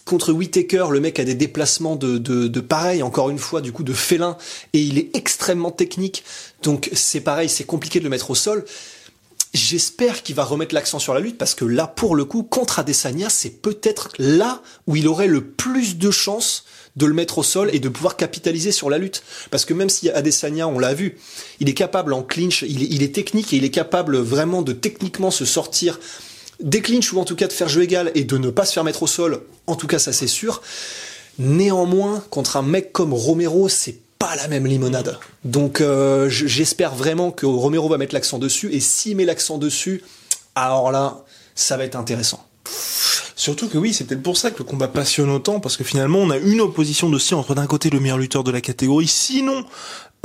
Contre 0.09 0.33
Whitaker, 0.33 0.87
le 0.89 0.99
mec 0.99 1.19
a 1.19 1.23
des 1.23 1.35
déplacements 1.35 1.95
de, 1.95 2.17
de, 2.17 2.47
de 2.47 2.59
pareil, 2.61 3.03
encore 3.03 3.29
une 3.29 3.37
fois, 3.37 3.61
du 3.61 3.71
coup, 3.71 3.83
de 3.83 3.93
félin, 3.93 4.37
et 4.73 4.81
il 4.81 4.97
est 4.97 5.15
extrêmement 5.15 5.69
technique. 5.69 6.23
Donc 6.63 6.89
c'est 6.93 7.21
pareil, 7.21 7.47
c'est 7.47 7.63
compliqué 7.63 7.99
de 7.99 8.05
le 8.05 8.09
mettre 8.09 8.31
au 8.31 8.35
sol. 8.35 8.65
J'espère 9.53 10.23
qu'il 10.23 10.33
va 10.33 10.45
remettre 10.45 10.73
l'accent 10.73 10.97
sur 10.97 11.13
la 11.13 11.19
lutte 11.19 11.37
parce 11.37 11.53
que 11.53 11.63
là, 11.63 11.85
pour 11.85 12.15
le 12.15 12.25
coup, 12.25 12.41
contre 12.41 12.79
Adesanya, 12.79 13.29
c'est 13.29 13.61
peut-être 13.61 14.09
là 14.17 14.63
où 14.87 14.95
il 14.95 15.07
aurait 15.07 15.27
le 15.27 15.45
plus 15.45 15.99
de 15.99 16.09
chances 16.09 16.65
de 16.95 17.05
le 17.05 17.13
mettre 17.13 17.37
au 17.37 17.43
sol 17.43 17.69
et 17.71 17.79
de 17.79 17.87
pouvoir 17.87 18.17
capitaliser 18.17 18.71
sur 18.71 18.89
la 18.89 18.97
lutte. 18.97 19.21
Parce 19.51 19.63
que 19.63 19.75
même 19.75 19.89
si 19.89 20.09
Adesanya, 20.09 20.67
on 20.67 20.79
l'a 20.79 20.95
vu, 20.95 21.19
il 21.59 21.69
est 21.69 21.75
capable 21.75 22.13
en 22.13 22.23
clinch, 22.23 22.63
il 22.63 22.81
est, 22.81 22.87
il 22.87 23.03
est 23.03 23.13
technique 23.13 23.53
et 23.53 23.57
il 23.57 23.63
est 23.63 23.69
capable 23.69 24.17
vraiment 24.17 24.63
de 24.63 24.73
techniquement 24.73 25.29
se 25.29 25.45
sortir 25.45 25.99
des 26.59 26.81
clinches 26.81 27.13
ou 27.13 27.19
en 27.19 27.25
tout 27.25 27.35
cas 27.35 27.47
de 27.47 27.53
faire 27.53 27.69
jeu 27.69 27.83
égal 27.83 28.11
et 28.15 28.23
de 28.23 28.37
ne 28.37 28.49
pas 28.49 28.65
se 28.65 28.73
faire 28.73 28.83
mettre 28.83 29.03
au 29.03 29.07
sol. 29.07 29.41
En 29.67 29.75
tout 29.75 29.87
cas, 29.87 29.99
ça 29.99 30.13
c'est 30.13 30.27
sûr. 30.27 30.61
Néanmoins, 31.37 32.23
contre 32.29 32.57
un 32.57 32.61
mec 32.61 32.91
comme 32.91 33.13
Romero, 33.13 33.69
c'est 33.69 33.99
pas 34.19 34.35
la 34.35 34.47
même 34.49 34.67
limonade. 34.67 35.17
Donc 35.45 35.79
euh, 35.79 36.29
j'espère 36.29 36.93
vraiment 36.93 37.31
que 37.31 37.45
Romero 37.45 37.87
va 37.87 37.97
mettre 37.97 38.13
l'accent 38.13 38.37
dessus 38.37 38.73
et 38.73 38.81
s'il 38.81 39.15
met 39.15 39.25
l'accent 39.25 39.57
dessus, 39.57 40.03
alors 40.55 40.91
là, 40.91 41.23
ça 41.55 41.77
va 41.77 41.85
être 41.85 41.95
intéressant. 41.95 42.45
Surtout 43.39 43.69
que 43.69 43.77
oui, 43.77 43.93
c'est 43.93 44.03
peut-être 44.03 44.21
pour 44.21 44.35
ça 44.35 44.51
que 44.51 44.57
le 44.57 44.65
combat 44.65 44.89
passionne 44.89 45.29
autant, 45.29 45.61
parce 45.61 45.77
que 45.77 45.85
finalement, 45.85 46.19
on 46.19 46.29
a 46.29 46.35
une 46.35 46.59
opposition 46.59 47.07
aussi 47.07 47.33
entre 47.33 47.55
d'un 47.55 47.67
côté 47.67 47.89
le 47.89 48.01
meilleur 48.01 48.17
lutteur 48.17 48.43
de 48.43 48.51
la 48.51 48.59
catégorie, 48.59 49.07
sinon 49.07 49.63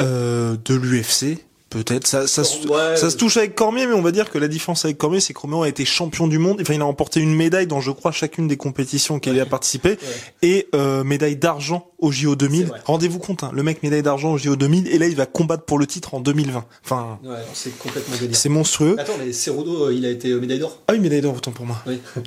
euh, 0.00 0.56
de 0.64 0.74
l'UFC. 0.74 1.38
Peut-être 1.74 2.06
ça, 2.06 2.26
ça, 2.28 2.44
se- 2.44 2.66
Ouais. 2.68 2.96
ça 2.96 3.10
se 3.10 3.16
touche 3.16 3.36
avec 3.36 3.54
Cormier, 3.56 3.86
mais 3.86 3.94
on 3.94 4.00
va 4.00 4.12
dire 4.12 4.30
que 4.30 4.38
la 4.38 4.46
différence 4.48 4.84
avec 4.84 4.96
Cormier, 4.96 5.18
c'est 5.20 5.34
que 5.34 5.40
Romero 5.40 5.64
a 5.64 5.68
été 5.68 5.84
champion 5.84 6.28
du 6.28 6.38
monde. 6.38 6.58
Enfin, 6.62 6.74
il 6.74 6.80
a 6.80 6.84
remporté 6.84 7.18
une 7.20 7.34
médaille 7.34 7.66
dans, 7.66 7.80
je 7.80 7.90
crois, 7.90 8.12
chacune 8.12 8.46
des 8.46 8.56
compétitions 8.56 9.16
auxquelles 9.16 9.34
il 9.34 9.40
a 9.40 9.46
participé, 9.46 9.98
et 10.42 10.68
euh, 10.74 11.02
médaille 11.04 11.36
d'argent 11.36 11.88
au 11.98 12.12
JO 12.12 12.36
2000. 12.36 12.60
C'est 12.60 12.66
vrai. 12.70 12.80
Rendez-vous 12.84 13.18
compte, 13.18 13.42
hein, 13.42 13.50
le 13.52 13.62
mec 13.62 13.82
médaille 13.82 14.02
d'argent 14.02 14.32
au 14.32 14.38
JO 14.38 14.54
2000, 14.56 14.86
et 14.88 14.98
là, 14.98 15.06
il 15.08 15.16
va 15.16 15.26
combattre 15.26 15.64
pour 15.64 15.78
le 15.78 15.86
titre 15.86 16.14
en 16.14 16.20
2020. 16.20 16.64
Enfin, 16.84 17.18
Ouais, 17.24 17.36
c'est 17.54 17.76
complètement 17.78 18.16
délire. 18.20 18.36
c'est 18.36 18.48
monstrueux. 18.48 18.94
Attends, 18.98 19.14
mais 19.18 19.32
Cerudo, 19.32 19.90
il 19.90 20.06
a 20.06 20.10
été 20.10 20.32
médaille 20.34 20.60
d'or? 20.60 20.78
Ah 20.88 20.92
oui, 20.92 21.00
médaille 21.00 21.20
d'or, 21.22 21.34
autant 21.36 21.50
pour 21.52 21.66
moi. 21.66 21.82
Oui. 21.86 21.98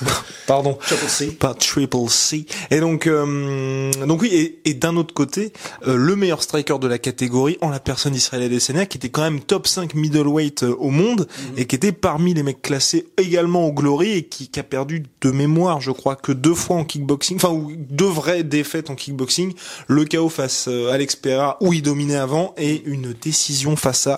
Pardon. 0.46 0.76
Triple 0.80 1.08
C. 1.08 1.26
pas 1.32 1.54
Triple 1.54 2.08
C. 2.08 2.46
Et 2.70 2.80
donc, 2.80 3.06
euh, 3.06 3.92
donc 4.06 4.22
oui, 4.22 4.28
et, 4.32 4.60
et 4.64 4.74
d'un 4.74 4.96
autre 4.96 5.14
côté, 5.14 5.52
euh, 5.86 5.96
le 5.96 6.16
meilleur 6.16 6.42
striker 6.42 6.78
de 6.78 6.88
la 6.88 6.98
catégorie, 6.98 7.58
en 7.60 7.70
la 7.70 7.80
personne 7.80 8.12
d'Israël 8.12 8.42
Adesanya, 8.44 8.86
qui 8.86 8.98
était 8.98 9.08
quand 9.08 9.22
même 9.22 9.40
top 9.40 9.66
5 9.66 9.94
middleweight 9.94 10.64
euh, 10.64 10.74
au 10.78 10.90
monde, 10.90 11.28
et 11.56 11.66
qui 11.66 11.76
était 11.76 11.92
parmi 11.92 12.34
les 12.34 12.42
mecs 12.42 12.62
classés 12.62 13.06
également 13.16 13.66
au 13.66 13.72
Glory, 13.72 14.12
et 14.12 14.22
qui, 14.24 14.48
qui 14.48 14.60
a 14.60 14.62
perdu 14.62 15.04
de 15.20 15.30
mémoire, 15.30 15.80
je 15.80 15.90
crois, 15.90 16.16
que 16.16 16.32
deux 16.32 16.54
fois 16.54 16.76
en 16.76 16.84
kickboxing, 16.84 17.36
enfin, 17.36 17.50
ou 17.50 17.72
deux 17.76 18.06
vraies 18.06 18.42
défaites 18.42 18.90
en 18.90 18.94
kickboxing, 18.94 19.54
le 19.86 20.04
KO 20.04 20.28
face 20.28 20.66
euh, 20.68 20.90
à 20.90 20.94
Alex 20.94 21.16
Pereira, 21.16 21.56
où 21.60 21.72
il 21.72 21.82
dominait 21.82 22.16
avant, 22.16 22.54
et 22.56 22.82
une 22.86 23.12
décision 23.12 23.76
face 23.76 24.06
à 24.06 24.16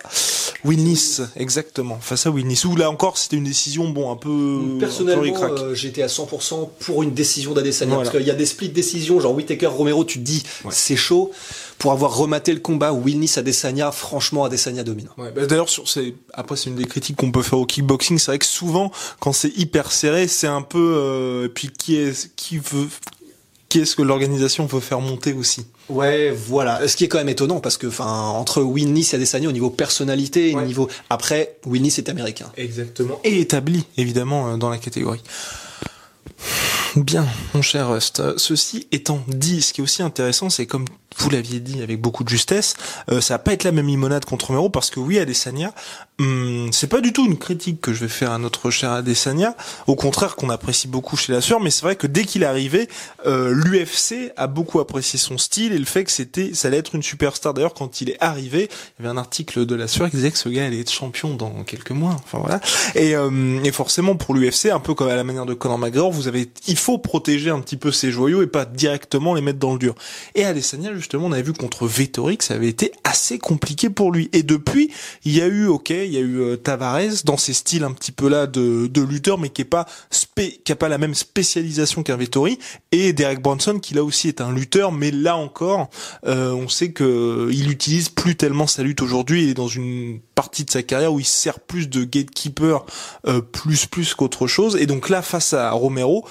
Wilnis, 0.65 1.21
exactement, 1.37 1.99
face 2.01 2.27
à 2.27 2.31
Wilnis, 2.31 2.63
où 2.65 2.75
là 2.75 2.91
encore, 2.91 3.19
c'était 3.19 3.37
une 3.37 3.45
décision, 3.45 3.91
bon, 3.91 4.11
un 4.11 4.17
peu... 4.17 4.79
Personnellement, 4.81 5.43
euh, 5.43 5.75
j'étais 5.75 6.03
à 6.03 6.07
100% 6.07 6.71
pour 6.81 7.03
une 7.03 7.13
décision 7.13 7.53
d'Adesanya. 7.53 7.95
Voilà. 7.95 8.11
Parce 8.11 8.17
qu'il 8.17 8.27
y 8.27 8.31
a 8.31 8.35
des 8.35 8.47
split 8.47 8.71
décisions, 8.71 9.21
genre 9.21 9.35
Whitaker, 9.35 9.67
Romero, 9.67 10.05
tu 10.05 10.19
te 10.19 10.25
dis, 10.25 10.43
c'est 10.71 10.97
chaud. 10.97 11.33
Pour 11.79 11.93
avoir 11.93 12.17
rematé 12.17 12.55
le 12.55 12.61
combat 12.61 12.93
Wilnis 12.93 13.33
Adesanya, 13.37 13.93
franchement, 13.93 14.45
Adesanya 14.45 14.85
domine. 14.85 15.09
Ouais, 15.19 15.33
bah 15.33 15.45
d'ailleurs 15.45 15.69
sur 15.69 15.89
c'est 15.89 16.15
après 16.33 16.57
c'est 16.57 16.71
une 16.71 16.77
des 16.77 16.85
critiques 16.85 17.17
qu'on 17.17 17.33
peut 17.33 17.43
faire 17.43 17.59
au 17.59 17.67
kickboxing, 17.67 18.17
c'est 18.19 18.31
vrai 18.31 18.39
que 18.39 18.47
souvent 18.47 18.93
quand 19.19 19.33
c'est 19.33 19.53
hyper 19.59 19.91
serré, 19.91 20.29
c'est 20.29 20.47
un 20.47 20.63
peu 20.63 20.95
euh, 20.97 21.47
et 21.47 21.49
puis 21.49 21.71
qui 21.77 21.97
est 21.97 22.33
qui 22.37 22.59
veut 22.59 22.89
qui 23.75 23.81
est-ce 23.81 23.97
que 23.97 24.03
l'organisation 24.03 24.67
veut 24.67 24.79
faire 24.79 25.01
monter 25.01 25.33
aussi. 25.33 25.67
Ouais, 25.89 26.31
voilà. 26.31 26.87
Ce 26.87 26.97
qui 26.97 27.03
est 27.03 27.09
quand 27.09 27.19
même 27.19 27.29
étonnant 27.29 27.59
parce 27.59 27.77
que, 27.77 27.89
enfin, 27.89 28.07
entre 28.07 28.63
Wilnis 28.63 29.09
et 29.13 29.17
Adesanya 29.17 29.49
au 29.49 29.53
niveau 29.53 29.69
personnalité, 29.69 30.55
Ouais. 30.55 30.65
niveau 30.65 30.89
après, 31.11 31.57
Wilnis 31.67 31.95
est 31.99 32.09
américain. 32.09 32.53
Exactement. 32.57 33.19
Et 33.25 33.41
établi 33.41 33.85
évidemment 33.97 34.53
euh, 34.53 34.57
dans 34.57 34.71
la 34.71 34.79
catégorie. 34.79 35.23
Bien, 36.95 37.27
mon 37.53 37.63
cher 37.63 37.91
Rust. 37.91 38.21
Euh, 38.21 38.35
Ceci 38.37 38.87
étant 38.93 39.21
dit, 39.27 39.61
ce 39.61 39.73
qui 39.73 39.81
est 39.81 39.85
aussi 39.85 40.03
intéressant, 40.03 40.51
c'est 40.51 40.67
comme 40.67 40.85
vous 41.19 41.31
l'aviez 41.31 41.61
dit 41.61 41.83
avec 41.83 42.01
beaucoup 42.01 42.25
de 42.25 42.29
justesse, 42.29 42.75
euh, 43.11 43.21
ça 43.21 43.35
va 43.35 43.39
pas 43.39 43.53
être 43.53 43.65
la 43.65 43.73
même 43.73 43.87
limonade 43.87 44.25
contre 44.25 44.49
Romero 44.49 44.71
parce 44.71 44.91
que 44.91 45.01
oui, 45.01 45.19
Adesanya, 45.19 45.73
hum, 46.19 46.69
c'est 46.73 46.87
pas 46.87 47.01
du 47.01 47.13
tout 47.13 47.27
une 47.27 47.39
critique 47.39 47.81
que 47.81 47.93
je 47.93 48.01
vais 48.01 48.09
faire 48.09 48.33
à 48.33 48.39
notre 48.39 48.71
cher 48.71 48.91
Adesanya. 48.91 49.57
Au 49.87 49.95
contraire, 49.95 50.37
qu'on 50.37 50.51
apprécie 50.51 50.89
beaucoup 50.89 51.17
chez 51.17 51.33
la 51.33 51.41
sueur, 51.41 51.61
mais 51.61 51.71
c'est 51.71 51.83
vrai 51.83 51.97
que 51.97 52.07
dès 52.07 52.25
qu'il 52.25 52.43
est 52.43 52.47
arrivé, 52.47 52.89
euh, 53.27 53.53
l'UFC 53.55 54.33
a 54.37 54.47
beaucoup 54.47 54.81
apprécié 54.81 55.19
son 55.19 55.39
style 55.39 55.73
et 55.73 55.79
le 55.79 55.85
fait 55.85 56.05
que 56.05 56.11
c'était, 56.11 56.55
ça 56.55 56.69
allait 56.69 56.79
être 56.79 56.95
une 56.95 57.03
superstar. 57.03 57.55
D'ailleurs, 57.55 57.75
quand 57.75 58.01
il 58.01 58.11
est 58.11 58.19
arrivé, 58.21 58.69
il 58.99 59.03
y 59.03 59.07
avait 59.07 59.15
un 59.15 59.19
article 59.19 59.67
de 59.67 59.75
la 59.75 59.89
sueur 59.89 60.11
qui 60.11 60.17
disait 60.17 60.31
que 60.31 60.39
ce 60.39 60.49
gars 60.49 60.67
allait 60.67 60.81
être 60.81 60.93
champion 60.93 61.35
dans 61.35 61.65
quelques 61.65 61.91
mois. 61.91 62.17
Enfin 62.25 62.39
voilà. 62.39 62.61
Et, 62.95 63.15
euh, 63.15 63.63
et 63.63 63.73
forcément 63.73 64.17
pour 64.17 64.35
l'UFC, 64.35 64.67
un 64.67 64.81
peu 64.81 64.95
comme 64.95 65.09
à 65.09 65.17
la 65.17 65.25
manière 65.25 65.47
de 65.47 65.55
Conor 65.55 65.79
McGregor, 65.79 66.11
vous 66.11 66.29
avez, 66.29 66.51
il 66.67 66.77
faut 66.77 66.99
protéger 66.99 67.51
un 67.51 67.61
petit 67.61 67.77
peu 67.77 67.93
ses 67.93 68.11
joyaux 68.11 68.43
et 68.43 68.47
pas 68.47 68.65
directement 68.65 69.35
les 69.35 69.41
mettre 69.41 69.59
dans 69.59 69.73
le 69.73 69.79
dur. 69.79 69.95
Et 70.35 70.45
Adesanya, 70.45 70.95
justement, 70.95 71.14
on 71.23 71.33
avait 71.33 71.43
vu 71.43 71.53
contre 71.53 71.87
Vettori 71.87 72.37
que 72.37 72.45
ça 72.45 72.55
avait 72.55 72.69
été 72.69 72.93
assez 73.05 73.39
compliqué 73.39 73.91
pour 73.91 74.13
lui. 74.13 74.29
Et 74.33 74.43
depuis, 74.43 74.91
il 75.25 75.33
y 75.33 75.41
a 75.41 75.47
eu, 75.47 75.67
ok, 75.67 75.91
il 75.91 76.13
y 76.13 76.17
a 76.17 76.21
eu 76.21 76.41
euh, 76.41 76.57
Tavares 76.57 77.25
dans 77.25 77.37
ses 77.37 77.53
styles 77.53 77.85
un 77.85 77.93
petit 77.93 78.13
peu 78.13 78.29
là 78.29 78.47
de, 78.47 78.87
de 78.87 79.03
lutteur, 79.03 79.39
mais 79.39 79.49
qui 79.49 79.63
est 79.63 79.65
pas 79.65 79.87
la 80.89 80.99
même 80.99 81.15
spécialisation 81.15 82.03
qu'un 82.03 82.17
Vettori. 82.17 82.59
Et 82.93 83.13
Derek 83.13 83.41
Bronson, 83.41 83.79
qui 83.79 83.95
là 83.95 84.05
aussi 84.05 84.29
est 84.29 84.41
un 84.41 84.53
lutteur, 84.53 84.93
mais 84.93 85.11
là 85.11 85.37
encore, 85.37 85.91
euh, 86.27 86.53
on 86.53 86.69
sait 86.69 86.93
que 86.93 87.49
il 87.53 87.71
utilise 87.71 88.09
plus 88.09 88.37
tellement 88.37 88.67
sa 88.67 88.83
lutte 88.83 89.03
aujourd'hui. 89.03 89.45
Il 89.45 89.51
est 89.51 89.55
dans 89.55 89.69
une 89.69 90.21
partie 90.35 90.65
de 90.65 90.71
sa 90.71 90.83
carrière 90.83 91.13
où 91.13 91.21
il 91.21 91.27
sert 91.27 91.61
plus 91.61 91.89
de 91.89 92.05
gatekeeper, 92.05 92.85
euh, 93.27 93.41
plus 93.41 93.87
plus 93.87 94.15
qu'autre 94.15 94.47
chose. 94.47 94.77
Et 94.77 94.87
donc 94.87 95.09
là, 95.09 95.23
face 95.23 95.53
à 95.53 95.71
Romero, 95.71 96.27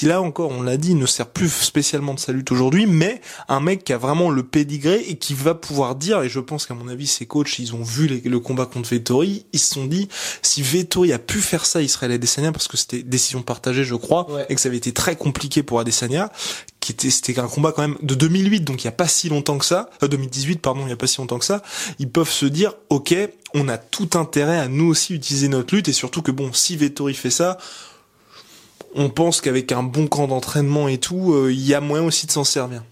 qui 0.00 0.06
là 0.06 0.22
encore, 0.22 0.50
on 0.50 0.62
l'a 0.62 0.78
dit, 0.78 0.94
ne 0.94 1.04
sert 1.04 1.26
plus 1.28 1.50
spécialement 1.50 2.14
de 2.14 2.20
sa 2.20 2.32
lutte 2.32 2.50
aujourd'hui, 2.52 2.86
mais 2.86 3.20
un 3.48 3.60
mec 3.60 3.84
qui 3.84 3.92
a 3.92 3.98
vraiment 3.98 4.30
le 4.30 4.42
pédigré 4.42 4.98
et 5.06 5.16
qui 5.18 5.34
va 5.34 5.54
pouvoir 5.54 5.94
dire, 5.94 6.22
et 6.22 6.30
je 6.30 6.40
pense 6.40 6.64
qu'à 6.64 6.72
mon 6.72 6.88
avis, 6.88 7.06
ses 7.06 7.26
coachs, 7.26 7.58
ils 7.58 7.74
ont 7.74 7.82
vu 7.82 8.06
les- 8.06 8.22
le 8.22 8.40
combat 8.40 8.64
contre 8.64 8.88
Vettori, 8.88 9.44
ils 9.52 9.58
se 9.58 9.74
sont 9.74 9.84
dit, 9.84 10.08
si 10.40 10.62
Vettori 10.62 11.12
a 11.12 11.18
pu 11.18 11.40
faire 11.42 11.66
ça, 11.66 11.82
Israël 11.82 12.12
Adesanya, 12.12 12.50
parce 12.50 12.66
que 12.66 12.78
c'était 12.78 13.02
décision 13.02 13.42
partagée, 13.42 13.84
je 13.84 13.94
crois, 13.94 14.30
Ouais. 14.30 14.46
et 14.48 14.54
que 14.54 14.60
ça 14.62 14.68
avait 14.70 14.78
été 14.78 14.92
très 14.92 15.16
compliqué 15.16 15.62
pour 15.62 15.80
Adesanya, 15.80 16.32
qui 16.80 16.92
était, 16.92 17.10
c'était 17.10 17.38
un 17.38 17.46
combat 17.48 17.72
quand 17.72 17.82
même 17.82 17.98
de 18.00 18.14
2008, 18.14 18.60
donc 18.60 18.82
il 18.82 18.86
y 18.86 18.88
a 18.88 18.92
pas 18.92 19.06
si 19.06 19.28
longtemps 19.28 19.58
que 19.58 19.66
ça, 19.66 19.90
euh, 20.02 20.08
2018, 20.08 20.62
pardon, 20.62 20.80
il 20.86 20.88
y 20.88 20.92
a 20.92 20.96
pas 20.96 21.08
si 21.08 21.18
longtemps 21.18 21.38
que 21.38 21.44
ça, 21.44 21.62
ils 21.98 22.08
peuvent 22.08 22.30
se 22.30 22.46
dire, 22.46 22.72
ok, 22.88 23.14
on 23.52 23.68
a 23.68 23.76
tout 23.76 24.08
intérêt 24.14 24.58
à 24.58 24.68
nous 24.68 24.86
aussi 24.86 25.12
utiliser 25.12 25.48
notre 25.48 25.74
lutte, 25.74 25.88
et 25.88 25.92
surtout 25.92 26.22
que 26.22 26.30
bon, 26.30 26.54
si 26.54 26.74
Vettori 26.78 27.12
fait 27.12 27.28
ça, 27.30 27.58
on 28.94 29.08
pense 29.08 29.40
qu'avec 29.40 29.72
un 29.72 29.82
bon 29.82 30.06
camp 30.06 30.28
d'entraînement 30.28 30.88
et 30.88 30.98
tout, 30.98 31.32
euh, 31.32 31.52
il 31.52 31.66
y 31.66 31.74
a 31.74 31.80
moyen 31.80 32.04
aussi 32.04 32.26
de 32.26 32.32
s'en 32.32 32.44
servir. 32.44 32.82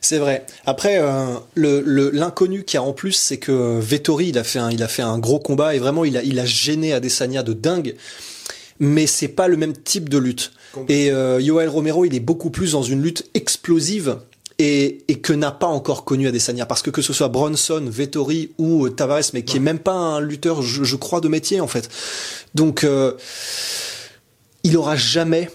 C'est 0.00 0.18
vrai. 0.18 0.46
Après, 0.66 0.98
euh, 0.98 1.34
le 1.54 2.10
l'inconnu 2.10 2.64
qu'il 2.64 2.76
y 2.76 2.78
a 2.78 2.82
en 2.82 2.92
plus, 2.92 3.12
c'est 3.12 3.38
que 3.38 3.80
Vettori, 3.80 4.28
il 4.28 4.38
a 4.38 4.44
fait 4.44 4.58
un, 4.58 4.70
il 4.70 4.82
a 4.82 4.88
fait 4.88 5.02
un 5.02 5.18
gros 5.18 5.40
combat 5.40 5.74
et 5.74 5.78
vraiment, 5.78 6.04
il 6.04 6.16
a, 6.16 6.22
il 6.22 6.38
a 6.38 6.44
gêné 6.44 6.92
Adesanya 6.92 7.42
de 7.42 7.52
dingue. 7.52 7.96
Mais 8.78 9.06
c'est 9.06 9.28
pas 9.28 9.48
le 9.48 9.56
même 9.56 9.74
type 9.74 10.08
de 10.08 10.18
lutte. 10.18 10.52
Et 10.88 11.10
euh, 11.10 11.40
Yoel 11.40 11.70
Romero, 11.70 12.04
il 12.04 12.14
est 12.14 12.20
beaucoup 12.20 12.50
plus 12.50 12.72
dans 12.72 12.82
une 12.82 13.02
lutte 13.02 13.24
explosive 13.32 14.18
et, 14.58 14.98
et 15.08 15.18
que 15.20 15.32
n'a 15.32 15.50
pas 15.50 15.66
encore 15.66 16.04
connu 16.04 16.28
Adesanya. 16.28 16.66
Parce 16.66 16.82
que 16.82 16.90
que 16.90 17.00
ce 17.00 17.14
soit 17.14 17.28
Bronson, 17.28 17.82
Vettori 17.88 18.52
ou 18.58 18.84
euh, 18.84 18.90
Tavares, 18.90 19.22
mais 19.32 19.44
qui 19.44 19.56
est 19.56 19.60
même 19.60 19.78
pas 19.78 19.94
un 19.94 20.20
lutteur, 20.20 20.60
je, 20.60 20.84
je 20.84 20.96
crois, 20.96 21.22
de 21.22 21.28
métier 21.28 21.60
en 21.60 21.66
fait. 21.66 21.88
Donc, 22.54 22.84
euh, 22.84 23.12
il 24.66 24.76
aura 24.76 24.96
jamais, 24.96 25.48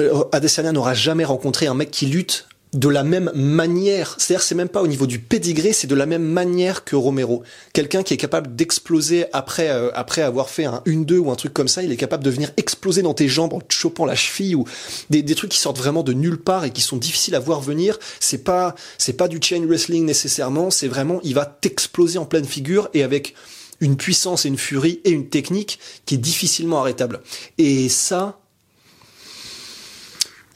euh, 0.00 0.24
Adesanya 0.32 0.72
n'aura 0.72 0.92
jamais 0.92 1.24
rencontré 1.24 1.68
un 1.68 1.74
mec 1.74 1.92
qui 1.92 2.06
lutte 2.06 2.48
de 2.72 2.88
la 2.88 3.04
même 3.04 3.30
manière. 3.32 4.16
C'est-à-dire, 4.18 4.42
c'est 4.42 4.56
même 4.56 4.68
pas 4.68 4.82
au 4.82 4.88
niveau 4.88 5.06
du 5.06 5.20
pédigré, 5.20 5.72
c'est 5.72 5.86
de 5.86 5.94
la 5.94 6.04
même 6.04 6.24
manière 6.24 6.82
que 6.82 6.96
Romero. 6.96 7.44
Quelqu'un 7.72 8.02
qui 8.02 8.12
est 8.12 8.16
capable 8.16 8.56
d'exploser 8.56 9.26
après, 9.32 9.70
euh, 9.70 9.90
après 9.94 10.20
avoir 10.20 10.50
fait 10.50 10.64
un 10.64 10.82
1-2 10.84 11.18
ou 11.18 11.30
un 11.30 11.36
truc 11.36 11.54
comme 11.54 11.68
ça, 11.68 11.84
il 11.84 11.92
est 11.92 11.96
capable 11.96 12.24
de 12.24 12.30
venir 12.30 12.50
exploser 12.56 13.02
dans 13.02 13.14
tes 13.14 13.28
jambes 13.28 13.52
en 13.52 13.60
te 13.60 13.72
chopant 13.72 14.04
la 14.04 14.16
cheville 14.16 14.56
ou 14.56 14.64
des, 15.10 15.22
des 15.22 15.34
trucs 15.36 15.52
qui 15.52 15.58
sortent 15.58 15.78
vraiment 15.78 16.02
de 16.02 16.12
nulle 16.12 16.38
part 16.38 16.64
et 16.64 16.70
qui 16.70 16.82
sont 16.82 16.96
difficiles 16.96 17.36
à 17.36 17.40
voir 17.40 17.60
venir. 17.60 18.00
C'est 18.18 18.42
pas, 18.42 18.74
c'est 18.98 19.12
pas 19.12 19.28
du 19.28 19.38
chain 19.40 19.64
wrestling 19.64 20.04
nécessairement, 20.04 20.72
c'est 20.72 20.88
vraiment, 20.88 21.20
il 21.22 21.36
va 21.36 21.46
t'exploser 21.46 22.18
en 22.18 22.26
pleine 22.26 22.44
figure 22.44 22.88
et 22.94 23.04
avec 23.04 23.36
une 23.80 23.96
puissance 23.96 24.44
et 24.44 24.48
une 24.48 24.58
furie 24.58 25.00
et 25.04 25.10
une 25.10 25.28
technique 25.28 25.78
qui 26.04 26.16
est 26.16 26.18
difficilement 26.18 26.80
arrêtable. 26.80 27.20
Et 27.58 27.88
ça, 27.88 28.40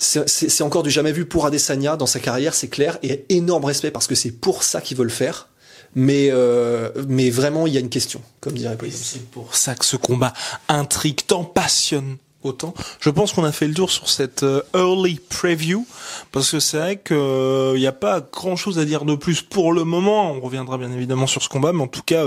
c'est 0.01 0.63
encore 0.63 0.83
du 0.83 0.91
jamais 0.91 1.13
vu 1.13 1.27
pour 1.27 1.47
Adesanya 1.47 1.97
dans 1.97 2.07
sa 2.07 2.21
carrière, 2.21 2.55
c'est 2.55 2.69
clair, 2.69 2.99
et 3.03 3.27
énorme 3.29 3.65
respect 3.65 3.91
parce 3.91 4.07
que 4.07 4.15
c'est 4.15 4.31
pour 4.33 4.63
ça 4.63 4.81
qu'ils 4.81 4.97
veulent 4.97 5.11
faire. 5.11 5.49
Mais, 5.95 6.29
euh, 6.31 6.91
mais 7.09 7.31
vraiment, 7.31 7.67
il 7.67 7.75
y 7.75 7.77
a 7.77 7.81
une 7.81 7.89
question, 7.89 8.23
comme 8.41 8.55
dirait 8.55 8.79
c'est 8.93 9.29
pour 9.31 9.57
ça 9.57 9.75
que 9.75 9.85
ce 9.85 9.97
combat 9.97 10.33
intrigue 10.69 11.21
tant, 11.27 11.43
passionne 11.45 12.17
autant. 12.43 12.75
Je 13.01 13.11
pense 13.11 13.33
qu'on 13.33 13.45
a 13.45 13.53
fait 13.53 13.67
le 13.67 13.75
tour 13.75 13.91
sur 13.91 14.09
cette 14.09 14.45
euh, 14.45 14.63
early 14.75 15.21
preview 15.29 15.87
parce 16.33 16.53
que 16.53 16.61
c'est 16.61 16.79
vrai 16.79 16.97
que 16.97 17.73
il 17.75 17.81
n'y 17.81 17.87
a 17.87 17.93
pas 17.93 18.21
grand 18.21 18.57
chose 18.57 18.79
à 18.79 18.85
dire 18.85 19.05
de 19.05 19.15
plus 19.17 19.43
pour 19.43 19.73
le 19.73 19.85
moment. 19.85 20.33
On 20.33 20.41
reviendra 20.41 20.79
bien 20.79 20.93
évidemment 20.93 21.27
sur 21.27 21.43
ce 21.43 21.49
combat, 21.49 21.73
mais 21.73 21.83
en 21.83 21.89
tout 21.89 22.03
cas. 22.03 22.27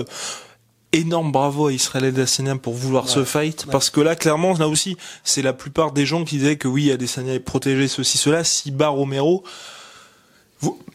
Énorme 0.96 1.32
bravo 1.32 1.68
à 1.68 1.74
Israël 1.74 2.06
Adesanya 2.06 2.56
pour 2.56 2.76
vouloir 2.76 3.10
ce 3.10 3.24
fight 3.24 3.66
parce 3.72 3.90
que 3.90 4.00
là 4.00 4.16
clairement 4.16 4.54
là 4.54 4.68
aussi 4.68 4.96
c'est 5.24 5.42
la 5.42 5.52
plupart 5.52 5.92
des 5.92 6.06
gens 6.06 6.24
qui 6.24 6.38
disaient 6.38 6.56
que 6.56 6.68
oui 6.68 6.92
Adesanya 6.92 7.34
est 7.34 7.40
protégé 7.40 7.88
ceci 7.88 8.20
cela. 8.20 8.44
Si 8.44 8.70
bat 8.70 8.90
Romero 8.90 9.44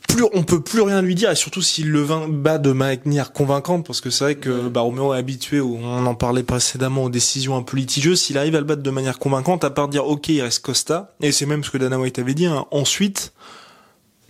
plus 0.06 0.24
on 0.32 0.44
peut 0.44 0.60
plus 0.60 0.82
rien 0.82 1.02
lui 1.02 1.16
dire 1.16 1.32
et 1.32 1.34
surtout 1.34 1.62
s'il 1.62 1.90
le 1.90 2.06
bat 2.28 2.58
de 2.58 2.70
manière 2.70 3.32
convaincante 3.32 3.84
parce 3.84 4.00
que 4.00 4.08
c'est 4.08 4.22
vrai 4.22 4.34
que 4.36 4.68
bah, 4.68 4.82
Romero 4.82 5.14
est 5.14 5.18
habitué 5.18 5.60
on 5.60 6.06
en 6.06 6.14
parlait 6.14 6.44
précédemment 6.44 7.02
aux 7.02 7.10
décisions 7.10 7.56
un 7.56 7.62
peu 7.62 7.76
litigieuses. 7.76 8.20
S'il 8.20 8.38
arrive 8.38 8.54
à 8.54 8.60
le 8.60 8.66
battre 8.66 8.82
de 8.82 8.90
manière 8.90 9.18
convaincante 9.18 9.64
à 9.64 9.70
part 9.70 9.88
dire 9.88 10.06
ok 10.06 10.28
il 10.28 10.42
reste 10.42 10.60
Costa 10.60 11.12
et 11.20 11.32
c'est 11.32 11.44
même 11.44 11.64
ce 11.64 11.70
que 11.70 11.78
Dana 11.78 11.98
White 11.98 12.20
avait 12.20 12.34
dit 12.34 12.46
hein, 12.46 12.66
ensuite 12.70 13.32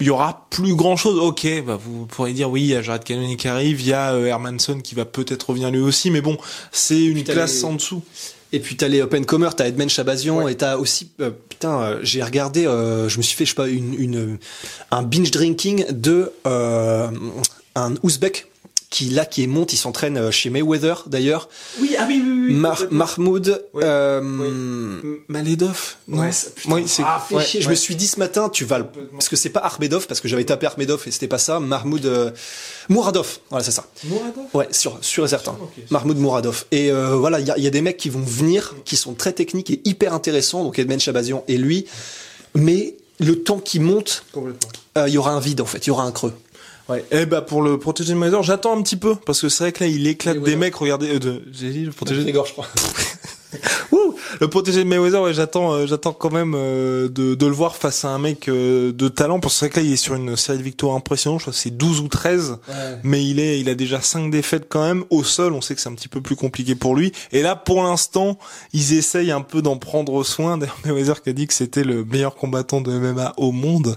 il 0.01 0.07
y 0.07 0.11
aura 0.11 0.47
plus 0.51 0.75
grand 0.75 0.97
chose. 0.97 1.19
Ok, 1.19 1.47
bah 1.67 1.79
vous 1.83 2.07
pourrez 2.07 2.33
dire 2.33 2.51
oui, 2.51 2.63
il 2.63 2.67
y 2.69 2.75
a 2.75 2.83
Jared 2.83 3.05
Cannonier 3.05 3.37
qui 3.37 3.49
arrive, 3.49 3.81
il 3.81 3.89
y 3.89 3.93
a 3.93 4.13
euh, 4.13 4.27
Hermanson 4.27 4.81
qui 4.81 4.95
va 4.95 5.05
peut-être 5.05 5.51
revenir 5.51 5.71
lui 5.71 5.81
aussi, 5.81 6.11
mais 6.11 6.21
bon, 6.21 6.37
c'est 6.73 7.03
une 7.05 7.25
classe 7.25 7.57
les- 7.59 7.65
en 7.65 7.73
dessous. 7.75 8.03
Et 8.53 8.61
puis 8.61 8.77
t'as 8.77 8.89
les 8.89 9.03
open 9.03 9.27
comers, 9.27 9.55
t'as 9.57 9.67
Edmond 9.69 9.89
Chabazian 9.89 10.43
Ouais. 10.43 10.53
et 10.53 10.57
t'as 10.57 10.77
aussi 10.79 11.11
euh, 11.21 11.31
putain, 11.49 11.81
euh, 11.83 11.99
j'ai 12.03 12.23
regardé, 12.23 12.67
euh, 12.67 13.09
je 13.09 13.19
me 13.19 13.23
suis 13.23 13.37
fait 13.37 13.45
je 13.45 13.51
sais 13.51 13.55
pas 13.57 13.69
une, 13.69 13.93
une 13.95 14.39
un 14.91 15.03
binge 15.03 15.31
drinking 15.31 15.85
de 15.91 16.33
euh, 16.47 17.09
un 17.75 17.95
Ouzbek 18.03 18.47
qui 18.91 19.11
là 19.11 19.27
qui 19.27 19.43
est 19.43 19.47
monte, 19.47 19.73
il 19.75 19.77
s'entraîne 19.77 20.17
euh, 20.17 20.31
chez 20.31 20.49
Mayweather 20.49 21.05
d'ailleurs. 21.07 21.49
Oui, 21.79 21.95
ah 21.99 22.07
oui, 22.09 22.23
oui, 22.25 22.55
Mar- 22.55 22.87
Mahmoud. 22.91 23.63
Ouais. 23.75 23.83
euh, 23.85 24.23
Maledov. 25.29 25.97
non 26.09 26.23
Ouais. 26.23 26.31
Oui. 26.67 26.87
Ah, 27.01 27.27
ouais, 27.31 27.45
chier. 27.45 27.61
Je 27.61 27.67
ouais. 27.67 27.73
me 27.73 27.77
suis 27.77 27.97
dit 27.97 28.07
ce 28.07 28.19
matin, 28.19 28.49
tu 28.49 28.65
vas 28.65 28.79
le... 28.79 28.87
parce 29.13 29.29
que 29.29 29.37
c'est 29.37 29.51
pas 29.51 29.61
Armedov, 29.61 30.07
parce 30.07 30.21
que 30.21 30.29
j'avais 30.29 30.45
tapé 30.45 30.67
Armedov 30.67 31.03
et 31.07 31.11
c'était 31.11 31.29
pas 31.29 31.39
ça. 31.39 31.61
Mahmoud 31.61 32.07
euh, 32.07 32.31
Mouradov. 32.89 33.39
Voilà, 33.51 33.63
c'est 33.65 33.73
ça. 33.73 33.87
Ouais, 34.55 34.69
sûr, 34.71 34.99
sûr 35.03 35.25
et 35.25 35.29
certain. 35.29 35.57
Mahmoud 35.91 36.17
Mouradov. 36.17 36.65
Et 36.71 36.91
euh, 36.91 37.15
voilà, 37.17 37.41
il 37.41 37.47
y 37.47 37.51
a, 37.51 37.59
il 37.59 37.65
y 37.65 37.67
a 37.67 37.71
des 37.71 37.83
mecs 37.83 37.99
qui 37.99 38.09
vont 38.09 38.21
venir, 38.21 38.75
qui 38.87 38.97
sont 38.97 39.13
très 39.13 39.33
techniques 39.33 39.71
et 39.71 39.83
hyper 39.85 40.15
intéressants. 40.15 40.65
Donc 40.65 40.79
Edmond 40.79 40.99
Chabazian 40.99 41.45
et 41.47 41.59
lui. 41.59 41.87
Mais 42.55 42.97
le 43.21 43.43
temps 43.43 43.59
qui 43.59 43.81
monte, 43.81 44.25
euh, 44.97 45.09
il 45.09 45.13
y 45.15 45.19
aura 45.19 45.33
un 45.33 45.41
vide 45.41 45.61
en 45.61 45.67
fait, 45.67 45.87
il 45.87 45.89
y 45.89 45.91
aura 45.91 46.05
un 46.05 46.13
creux. 46.13 46.33
Ouais. 46.89 47.05
Eh 47.11 47.27
bah 47.27 47.43
pour 47.43 47.63
le 47.63 47.79
protéger 47.79 48.15
de 48.15 48.19
Mayweather, 48.19 48.43
j'attends 48.43 48.77
un 48.77 48.83
petit 48.83 48.97
peu 48.97 49.15
parce 49.15 49.41
que 49.41 49.49
c'est 49.49 49.65
vrai 49.65 49.73
que 49.73 49.85
là 49.85 49.91
il 49.91 50.07
éclate 50.07 50.43
des 50.43 50.57
mecs. 50.57 50.75
Regardez, 50.75 51.15
euh, 51.15 51.19
de... 51.19 51.43
j'ai 51.53 51.71
dit 51.71 51.85
le 51.85 51.93
protéger. 51.93 52.23
Grégor, 52.23 52.47
je 52.47 52.53
crois. 52.53 52.67
Ouh, 53.93 54.15
le 54.41 54.49
protéger 54.49 54.85
de 54.85 54.89
Mayweather, 54.89 55.23
ouais, 55.23 55.33
j'attends, 55.33 55.73
euh, 55.73 55.87
j'attends 55.87 56.13
quand 56.13 56.31
même 56.31 56.55
euh, 56.55 57.09
de, 57.09 57.35
de 57.35 57.47
le 57.47 57.53
voir 57.53 57.77
face 57.77 58.05
à 58.05 58.09
un 58.09 58.19
mec 58.19 58.49
euh, 58.49 58.93
de 58.93 59.09
talent. 59.09 59.41
Parce 59.41 59.55
que 59.55 59.59
c'est 59.59 59.67
vrai 59.67 59.75
que 59.75 59.81
là 59.81 59.87
il 59.87 59.93
est 59.93 59.97
sur 59.97 60.15
une 60.15 60.37
série 60.37 60.59
de 60.59 60.63
victoires 60.63 60.95
impressionnante. 60.95 61.41
Je 61.41 61.45
crois 61.45 61.53
que 61.53 61.59
c'est 61.59 61.77
12 61.77 62.01
ou 62.01 62.09
13. 62.09 62.59
mais 63.03 63.25
il 63.25 63.41
est, 63.41 63.61
il 63.61 63.69
a 63.69 63.75
déjà 63.75 64.01
cinq 64.01 64.31
défaites 64.31 64.67
quand 64.69 64.87
même 64.87 65.05
au 65.11 65.25
sol. 65.25 65.55
On 65.55 65.61
sait 65.61 65.75
que 65.75 65.81
c'est 65.81 65.89
un 65.89 65.95
petit 65.95 66.09
peu 66.09 66.21
plus 66.21 66.37
compliqué 66.37 66.75
pour 66.75 66.95
lui. 66.95 67.13
Et 67.33 67.43
là, 67.43 67.57
pour 67.57 67.83
l'instant, 67.83 68.39
ils 68.73 68.95
essayent 68.95 69.33
un 69.33 69.43
peu 69.43 69.63
d'en 69.63 69.77
prendre 69.77 70.23
soin. 70.25 70.59
D'ailleurs, 70.59 70.79
Mayweather 70.85 71.23
qui 71.23 71.31
a 71.31 71.33
dit 71.33 71.47
que 71.47 71.55
c'était 71.55 71.85
le 71.85 72.05
meilleur 72.05 72.35
combattant 72.35 72.81
de 72.81 72.93
MMA 72.93 73.35
au 73.37 73.53
monde. 73.53 73.97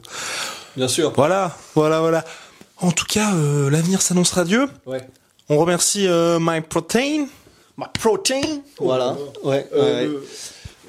Bien 0.77 0.87
sûr. 0.87 1.11
Voilà, 1.15 1.57
voilà, 1.75 1.99
voilà. 1.99 2.23
En 2.81 2.91
tout 2.91 3.05
cas, 3.05 3.35
euh, 3.35 3.69
l'avenir 3.69 4.01
s'annonce 4.01 4.31
radieux. 4.31 4.67
Ouais. 4.85 5.07
On 5.49 5.57
remercie 5.57 6.07
euh, 6.07 6.39
My 6.41 6.61
Protein. 6.61 7.27
My 7.77 7.85
protein. 7.93 8.41
Voilà. 8.79 9.17
Ouais. 9.43 9.67
Euh, 9.73 10.07
ouais. 10.07 10.19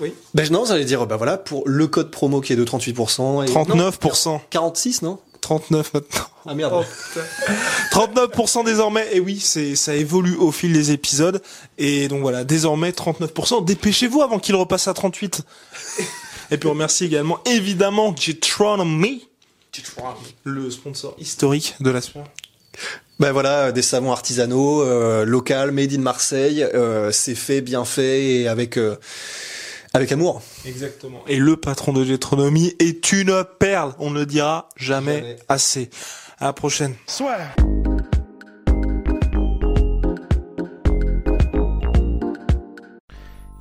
oui. 0.00 0.14
Ben 0.34 0.50
non, 0.50 0.64
j'allais 0.64 0.84
dire, 0.84 1.06
bah 1.06 1.16
voilà, 1.16 1.36
pour 1.36 1.62
le 1.66 1.86
code 1.86 2.10
promo 2.10 2.40
qui 2.40 2.52
est 2.52 2.56
de 2.56 2.64
38%. 2.64 3.44
Et... 3.44 3.52
39%. 3.52 4.28
Non, 4.28 4.40
46, 4.50 5.02
non 5.02 5.18
39 5.42 5.94
maintenant. 5.94 6.24
Ah 6.46 6.54
merde. 6.54 6.84
39% 7.92 8.64
désormais. 8.64 9.08
Et 9.12 9.20
oui, 9.20 9.38
c'est 9.40 9.74
ça 9.74 9.94
évolue 9.94 10.36
au 10.36 10.52
fil 10.52 10.72
des 10.72 10.92
épisodes. 10.92 11.42
Et 11.78 12.08
donc 12.08 12.20
voilà, 12.22 12.44
désormais 12.44 12.90
39%. 12.90 13.64
Dépêchez-vous 13.64 14.22
avant 14.22 14.38
qu'il 14.38 14.54
repasse 14.54 14.88
à 14.88 14.94
38. 14.94 15.42
Et 16.50 16.58
puis 16.58 16.68
on 16.68 16.72
remercie 16.72 17.04
également 17.04 17.38
évidemment 17.44 18.12
Le 20.44 20.70
sponsor 20.70 21.14
historique 21.18 21.74
de 21.80 21.90
la 21.90 22.00
sueur. 22.00 22.24
Ben 23.20 23.32
voilà, 23.32 23.72
des 23.72 23.82
savons 23.82 24.12
artisanaux, 24.12 24.82
euh, 24.82 25.24
local, 25.24 25.70
made 25.70 25.92
in 25.92 25.98
Marseille, 25.98 26.62
euh, 26.62 27.12
c'est 27.12 27.34
fait, 27.34 27.60
bien 27.60 27.84
fait 27.84 28.24
et 28.24 28.48
avec 28.48 28.76
euh, 28.76 28.96
avec 29.94 30.10
amour. 30.10 30.42
Exactement. 30.64 31.22
Et 31.28 31.36
le 31.36 31.56
patron 31.56 31.92
de 31.92 32.04
Jetronomy 32.04 32.74
est 32.78 33.12
une 33.12 33.44
perle, 33.58 33.92
on 33.98 34.10
ne 34.10 34.20
le 34.20 34.26
dira 34.26 34.68
jamais, 34.76 35.16
Jamais. 35.18 35.36
assez. 35.48 35.90
À 36.38 36.46
la 36.46 36.52
prochaine. 36.52 36.94